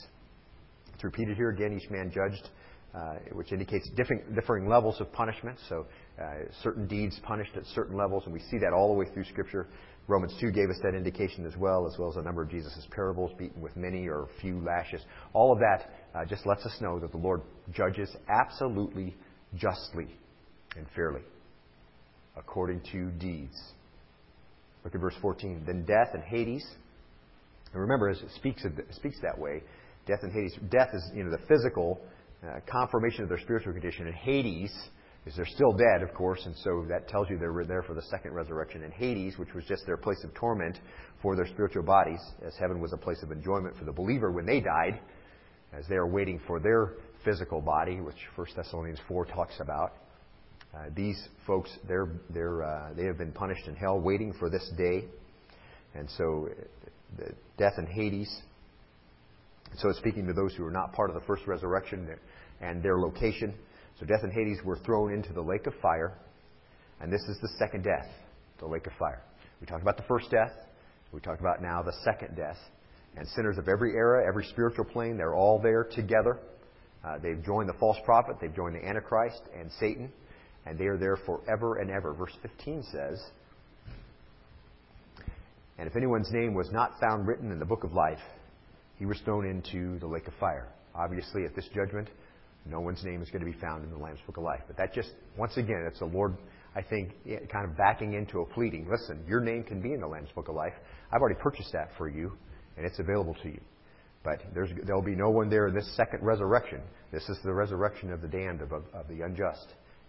It's 0.94 1.04
repeated 1.04 1.36
here 1.36 1.50
again. 1.50 1.78
Each 1.80 1.90
man 1.90 2.10
judged 2.12 2.48
uh, 2.94 3.14
which 3.32 3.52
indicates 3.52 3.88
differing, 3.90 4.20
differing, 4.34 4.68
levels 4.68 5.00
of 5.00 5.12
punishment. 5.12 5.56
So, 5.68 5.86
uh, 6.20 6.50
certain 6.62 6.88
deeds 6.88 7.20
punished 7.22 7.56
at 7.56 7.64
certain 7.66 7.96
levels, 7.96 8.24
and 8.24 8.32
we 8.32 8.40
see 8.40 8.58
that 8.58 8.72
all 8.72 8.88
the 8.88 8.98
way 8.98 9.06
through 9.14 9.24
Scripture. 9.24 9.68
Romans 10.08 10.34
2 10.40 10.50
gave 10.50 10.68
us 10.70 10.78
that 10.82 10.96
indication 10.96 11.46
as 11.46 11.56
well, 11.56 11.86
as 11.86 11.96
well 11.98 12.10
as 12.10 12.16
a 12.16 12.22
number 12.22 12.42
of 12.42 12.50
Jesus' 12.50 12.84
parables, 12.90 13.30
beaten 13.38 13.62
with 13.62 13.76
many 13.76 14.08
or 14.08 14.26
few 14.40 14.60
lashes. 14.60 15.02
All 15.32 15.52
of 15.52 15.60
that 15.60 15.90
uh, 16.14 16.24
just 16.24 16.46
lets 16.46 16.66
us 16.66 16.76
know 16.80 16.98
that 16.98 17.12
the 17.12 17.18
Lord 17.18 17.42
judges 17.72 18.10
absolutely 18.28 19.14
justly 19.54 20.08
and 20.76 20.86
fairly, 20.96 21.22
according 22.36 22.80
to 22.90 23.10
deeds. 23.12 23.56
Look 24.84 24.96
at 24.96 25.00
verse 25.00 25.14
14. 25.22 25.62
Then 25.64 25.84
death 25.84 26.12
and 26.14 26.24
Hades, 26.24 26.66
and 27.72 27.80
remember, 27.80 28.08
as 28.08 28.18
it 28.20 28.30
speaks, 28.36 28.64
speaks 28.92 29.18
that 29.22 29.38
way, 29.38 29.62
death 30.06 30.20
and 30.22 30.32
Hades. 30.32 30.56
Death 30.70 30.90
is, 30.92 31.08
you 31.14 31.24
know, 31.24 31.30
the 31.30 31.44
physical 31.46 32.00
uh, 32.42 32.60
confirmation 32.66 33.22
of 33.22 33.28
their 33.28 33.40
spiritual 33.40 33.72
condition. 33.72 34.06
And 34.06 34.14
Hades 34.14 34.72
is 35.26 35.36
they're 35.36 35.46
still 35.46 35.72
dead, 35.72 36.02
of 36.02 36.14
course, 36.14 36.40
and 36.46 36.56
so 36.56 36.84
that 36.88 37.08
tells 37.08 37.28
you 37.28 37.38
they're 37.38 37.64
there 37.66 37.82
for 37.82 37.94
the 37.94 38.02
second 38.02 38.32
resurrection. 38.32 38.82
And 38.82 38.92
Hades, 38.92 39.38
which 39.38 39.54
was 39.54 39.64
just 39.66 39.86
their 39.86 39.96
place 39.96 40.22
of 40.24 40.34
torment 40.34 40.78
for 41.22 41.36
their 41.36 41.46
spiritual 41.46 41.82
bodies, 41.82 42.20
as 42.44 42.54
heaven 42.58 42.80
was 42.80 42.92
a 42.92 42.96
place 42.96 43.22
of 43.22 43.30
enjoyment 43.30 43.76
for 43.76 43.84
the 43.84 43.92
believer 43.92 44.32
when 44.32 44.46
they 44.46 44.60
died, 44.60 45.00
as 45.72 45.86
they 45.88 45.96
are 45.96 46.06
waiting 46.06 46.40
for 46.46 46.58
their 46.58 46.94
physical 47.24 47.60
body, 47.60 48.00
which 48.00 48.16
1 48.34 48.46
Thessalonians 48.56 48.98
4 49.06 49.26
talks 49.26 49.54
about. 49.60 49.92
Uh, 50.74 50.84
these 50.94 51.20
folks, 51.46 51.70
they're, 51.86 52.08
they're, 52.30 52.62
uh, 52.62 52.94
they 52.94 53.04
have 53.04 53.18
been 53.18 53.32
punished 53.32 53.66
in 53.66 53.74
hell, 53.74 54.00
waiting 54.00 54.32
for 54.38 54.48
this 54.48 54.70
day. 54.78 55.04
And 55.94 56.08
so, 56.16 56.48
death 57.58 57.74
in 57.78 57.86
Hades. 57.86 58.42
So 59.78 59.88
it's 59.88 59.98
speaking 59.98 60.26
to 60.26 60.32
those 60.32 60.54
who 60.54 60.66
are 60.66 60.70
not 60.70 60.92
part 60.92 61.10
of 61.10 61.14
the 61.14 61.26
first 61.26 61.46
resurrection 61.46 62.08
and 62.60 62.82
their 62.82 62.98
location. 62.98 63.54
So 63.98 64.06
death 64.06 64.20
and 64.22 64.32
Hades 64.32 64.58
were 64.64 64.78
thrown 64.78 65.12
into 65.12 65.32
the 65.32 65.42
lake 65.42 65.66
of 65.66 65.74
fire. 65.80 66.14
And 67.00 67.12
this 67.12 67.22
is 67.22 67.38
the 67.40 67.48
second 67.58 67.84
death, 67.84 68.06
the 68.58 68.66
lake 68.66 68.86
of 68.86 68.92
fire. 68.98 69.22
We 69.60 69.66
talked 69.66 69.82
about 69.82 69.96
the 69.96 70.04
first 70.04 70.30
death. 70.30 70.52
We 71.12 71.20
talked 71.20 71.40
about 71.40 71.62
now 71.62 71.82
the 71.82 71.94
second 72.04 72.36
death. 72.36 72.58
And 73.16 73.26
sinners 73.28 73.58
of 73.58 73.68
every 73.68 73.94
era, 73.94 74.26
every 74.26 74.44
spiritual 74.44 74.84
plane, 74.84 75.16
they're 75.16 75.34
all 75.34 75.60
there 75.60 75.84
together. 75.84 76.38
Uh, 77.04 77.18
they've 77.18 77.42
joined 77.42 77.68
the 77.68 77.74
false 77.74 77.96
prophet, 78.04 78.36
they've 78.40 78.54
joined 78.54 78.76
the 78.76 78.86
Antichrist 78.86 79.40
and 79.58 79.70
Satan, 79.80 80.12
and 80.66 80.78
they 80.78 80.84
are 80.84 80.98
there 80.98 81.16
forever 81.16 81.78
and 81.78 81.90
ever. 81.90 82.12
Verse 82.12 82.36
15 82.42 82.84
says, 82.92 83.18
And 85.80 85.88
if 85.88 85.96
anyone's 85.96 86.30
name 86.30 86.52
was 86.52 86.70
not 86.70 87.00
found 87.00 87.26
written 87.26 87.50
in 87.50 87.58
the 87.58 87.64
book 87.64 87.84
of 87.84 87.94
life, 87.94 88.18
he 88.98 89.06
was 89.06 89.18
thrown 89.24 89.46
into 89.46 89.98
the 89.98 90.06
lake 90.06 90.28
of 90.28 90.34
fire. 90.38 90.68
Obviously, 90.94 91.46
at 91.46 91.56
this 91.56 91.64
judgment, 91.74 92.10
no 92.66 92.80
one's 92.80 93.02
name 93.02 93.22
is 93.22 93.30
going 93.30 93.42
to 93.42 93.50
be 93.50 93.58
found 93.58 93.82
in 93.84 93.90
the 93.90 93.96
Lamb's 93.96 94.20
Book 94.26 94.36
of 94.36 94.42
Life. 94.42 94.60
But 94.66 94.76
that 94.76 94.92
just, 94.92 95.08
once 95.38 95.56
again, 95.56 95.82
it's 95.88 96.00
the 96.00 96.04
Lord, 96.04 96.36
I 96.76 96.82
think, 96.82 97.14
kind 97.50 97.64
of 97.64 97.78
backing 97.78 98.12
into 98.12 98.40
a 98.40 98.44
pleading. 98.44 98.88
Listen, 98.90 99.24
your 99.26 99.40
name 99.40 99.62
can 99.62 99.80
be 99.80 99.94
in 99.94 100.02
the 100.02 100.06
Lamb's 100.06 100.28
Book 100.34 100.48
of 100.48 100.54
Life. 100.54 100.74
I've 101.10 101.22
already 101.22 101.40
purchased 101.40 101.72
that 101.72 101.88
for 101.96 102.10
you, 102.10 102.32
and 102.76 102.84
it's 102.84 102.98
available 102.98 103.34
to 103.42 103.48
you. 103.48 103.60
But 104.22 104.42
there'll 104.54 105.00
be 105.00 105.16
no 105.16 105.30
one 105.30 105.48
there 105.48 105.66
in 105.66 105.74
this 105.74 105.90
second 105.96 106.22
resurrection. 106.22 106.82
This 107.10 107.26
is 107.30 107.38
the 107.42 107.54
resurrection 107.54 108.12
of 108.12 108.20
the 108.20 108.28
damned, 108.28 108.60
of, 108.60 108.70
of 108.72 109.08
the 109.08 109.22
unjust. 109.22 109.68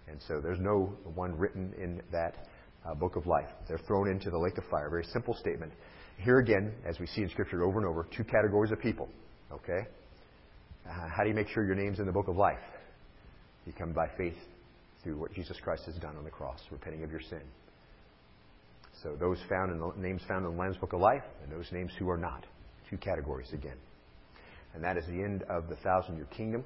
And 0.09 0.19
so 0.27 0.41
there's 0.41 0.59
no 0.59 0.93
one 1.15 1.37
written 1.37 1.73
in 1.81 2.01
that 2.11 2.35
uh, 2.85 2.93
book 2.95 3.15
of 3.15 3.27
life. 3.27 3.49
They're 3.67 3.79
thrown 3.79 4.09
into 4.09 4.29
the 4.29 4.37
lake 4.37 4.57
of 4.57 4.63
fire. 4.65 4.89
Very 4.89 5.05
simple 5.05 5.35
statement. 5.35 5.71
Here 6.17 6.39
again, 6.39 6.73
as 6.85 6.99
we 6.99 7.07
see 7.07 7.21
in 7.21 7.29
Scripture 7.29 7.63
over 7.63 7.79
and 7.79 7.87
over, 7.87 8.07
two 8.15 8.23
categories 8.23 8.71
of 8.71 8.79
people. 8.79 9.09
Okay? 9.51 9.87
Uh, 10.87 11.07
how 11.09 11.23
do 11.23 11.29
you 11.29 11.35
make 11.35 11.47
sure 11.49 11.65
your 11.65 11.75
name's 11.75 11.99
in 11.99 12.05
the 12.05 12.11
book 12.11 12.27
of 12.27 12.35
life? 12.35 12.59
You 13.65 13.73
come 13.73 13.93
by 13.93 14.07
faith 14.17 14.37
through 15.03 15.17
what 15.19 15.33
Jesus 15.33 15.57
Christ 15.63 15.83
has 15.85 15.95
done 15.95 16.15
on 16.17 16.23
the 16.23 16.29
cross, 16.29 16.59
repenting 16.71 17.03
of 17.03 17.11
your 17.11 17.21
sin. 17.21 17.41
So 19.03 19.15
those 19.19 19.37
found 19.49 19.71
in 19.71 19.79
the 19.79 19.91
names 19.97 20.21
found 20.27 20.45
in 20.45 20.51
the 20.51 20.59
Lamb's 20.59 20.77
Book 20.77 20.93
of 20.93 20.99
Life, 20.99 21.23
and 21.43 21.51
those 21.51 21.71
names 21.71 21.91
who 21.97 22.09
are 22.09 22.17
not. 22.17 22.45
Two 22.89 22.97
categories 22.97 23.47
again. 23.53 23.77
And 24.73 24.83
that 24.83 24.97
is 24.97 25.05
the 25.05 25.23
end 25.23 25.43
of 25.43 25.69
the 25.69 25.75
thousand 25.77 26.17
year 26.17 26.27
kingdom. 26.35 26.63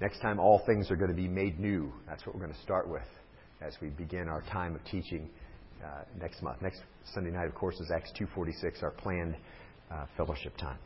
Next 0.00 0.20
time, 0.20 0.38
all 0.38 0.62
things 0.66 0.90
are 0.90 0.96
going 0.96 1.10
to 1.10 1.16
be 1.16 1.28
made 1.28 1.60
new. 1.60 1.92
That's 2.06 2.24
what 2.26 2.34
we're 2.34 2.42
going 2.42 2.54
to 2.54 2.62
start 2.62 2.88
with 2.88 3.02
as 3.60 3.74
we 3.80 3.88
begin 3.88 4.28
our 4.28 4.42
time 4.52 4.74
of 4.74 4.84
teaching 4.84 5.28
uh, 5.82 6.02
next 6.20 6.42
month. 6.42 6.60
Next 6.62 6.80
Sunday 7.12 7.30
night, 7.30 7.46
of 7.46 7.54
course, 7.54 7.78
is 7.80 7.90
Acts 7.94 8.12
2:46, 8.18 8.82
our 8.82 8.90
planned 8.90 9.36
uh, 9.90 10.06
fellowship 10.16 10.56
time. 10.56 10.78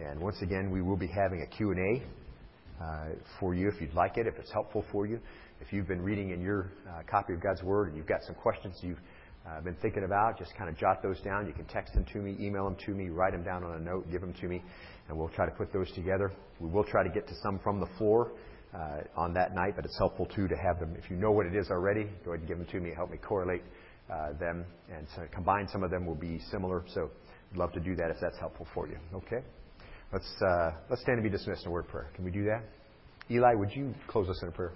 And 0.00 0.20
once 0.20 0.42
again, 0.42 0.70
we 0.70 0.82
will 0.82 0.96
be 0.96 1.06
having 1.06 1.42
a 1.42 1.46
Q&A 1.46 2.02
uh, 2.82 3.10
for 3.38 3.54
you 3.54 3.68
if 3.68 3.80
you'd 3.80 3.94
like 3.94 4.18
it, 4.18 4.26
if 4.26 4.34
it's 4.38 4.50
helpful 4.50 4.84
for 4.90 5.06
you. 5.06 5.20
If 5.60 5.72
you've 5.72 5.86
been 5.86 6.02
reading 6.02 6.30
in 6.30 6.40
your 6.40 6.72
uh, 6.88 7.02
copy 7.08 7.32
of 7.32 7.42
God's 7.42 7.62
Word 7.62 7.88
and 7.88 7.96
you've 7.96 8.08
got 8.08 8.22
some 8.24 8.34
questions 8.34 8.76
you've 8.80 8.98
uh, 9.46 9.60
been 9.60 9.76
thinking 9.76 10.04
about, 10.04 10.38
just 10.38 10.54
kind 10.56 10.68
of 10.68 10.76
jot 10.76 11.02
those 11.02 11.20
down. 11.20 11.46
You 11.46 11.52
can 11.52 11.66
text 11.66 11.94
them 11.94 12.04
to 12.12 12.18
me, 12.18 12.36
email 12.40 12.64
them 12.64 12.76
to 12.86 12.90
me, 12.92 13.08
write 13.08 13.32
them 13.32 13.44
down 13.44 13.62
on 13.62 13.76
a 13.76 13.78
note, 13.78 14.10
give 14.10 14.20
them 14.20 14.32
to 14.40 14.48
me, 14.48 14.62
and 15.08 15.16
we'll 15.16 15.28
try 15.28 15.46
to 15.46 15.52
put 15.52 15.72
those 15.72 15.90
together. 15.92 16.32
We 16.58 16.68
will 16.68 16.84
try 16.84 17.04
to 17.04 17.10
get 17.10 17.28
to 17.28 17.34
some 17.42 17.60
from 17.62 17.78
the 17.78 17.88
floor 17.98 18.32
uh, 18.74 19.00
on 19.16 19.32
that 19.34 19.54
night, 19.54 19.74
but 19.76 19.84
it's 19.84 19.96
helpful 19.98 20.26
too 20.26 20.48
to 20.48 20.56
have 20.56 20.80
them. 20.80 20.94
If 20.98 21.10
you 21.10 21.16
know 21.16 21.30
what 21.30 21.46
it 21.46 21.54
is 21.54 21.70
already, 21.70 22.04
go 22.24 22.32
ahead 22.32 22.40
and 22.40 22.48
give 22.48 22.58
them 22.58 22.66
to 22.66 22.80
me. 22.80 22.92
Help 22.94 23.10
me 23.10 23.18
correlate 23.18 23.62
uh, 24.12 24.32
them, 24.38 24.64
and 24.94 25.06
so 25.14 25.22
combine 25.32 25.68
some 25.68 25.82
of 25.82 25.90
them 25.90 26.04
will 26.06 26.14
be 26.14 26.40
similar. 26.50 26.84
So, 26.92 27.10
I'd 27.52 27.58
love 27.58 27.72
to 27.72 27.80
do 27.80 27.94
that 27.94 28.10
if 28.10 28.16
that's 28.20 28.38
helpful 28.38 28.66
for 28.74 28.88
you. 28.88 28.96
Okay. 29.14 29.44
Let's, 30.12 30.42
uh, 30.42 30.70
let's 30.90 31.02
stand 31.02 31.18
and 31.18 31.24
be 31.24 31.30
dismissed 31.30 31.62
in 31.62 31.68
a 31.68 31.72
word 31.72 31.88
prayer. 31.88 32.10
Can 32.14 32.24
we 32.24 32.30
do 32.30 32.44
that? 32.44 32.62
Eli, 33.30 33.54
would 33.54 33.70
you 33.74 33.94
close 34.08 34.28
us 34.28 34.40
in 34.42 34.48
a 34.48 34.52
prayer? 34.52 34.72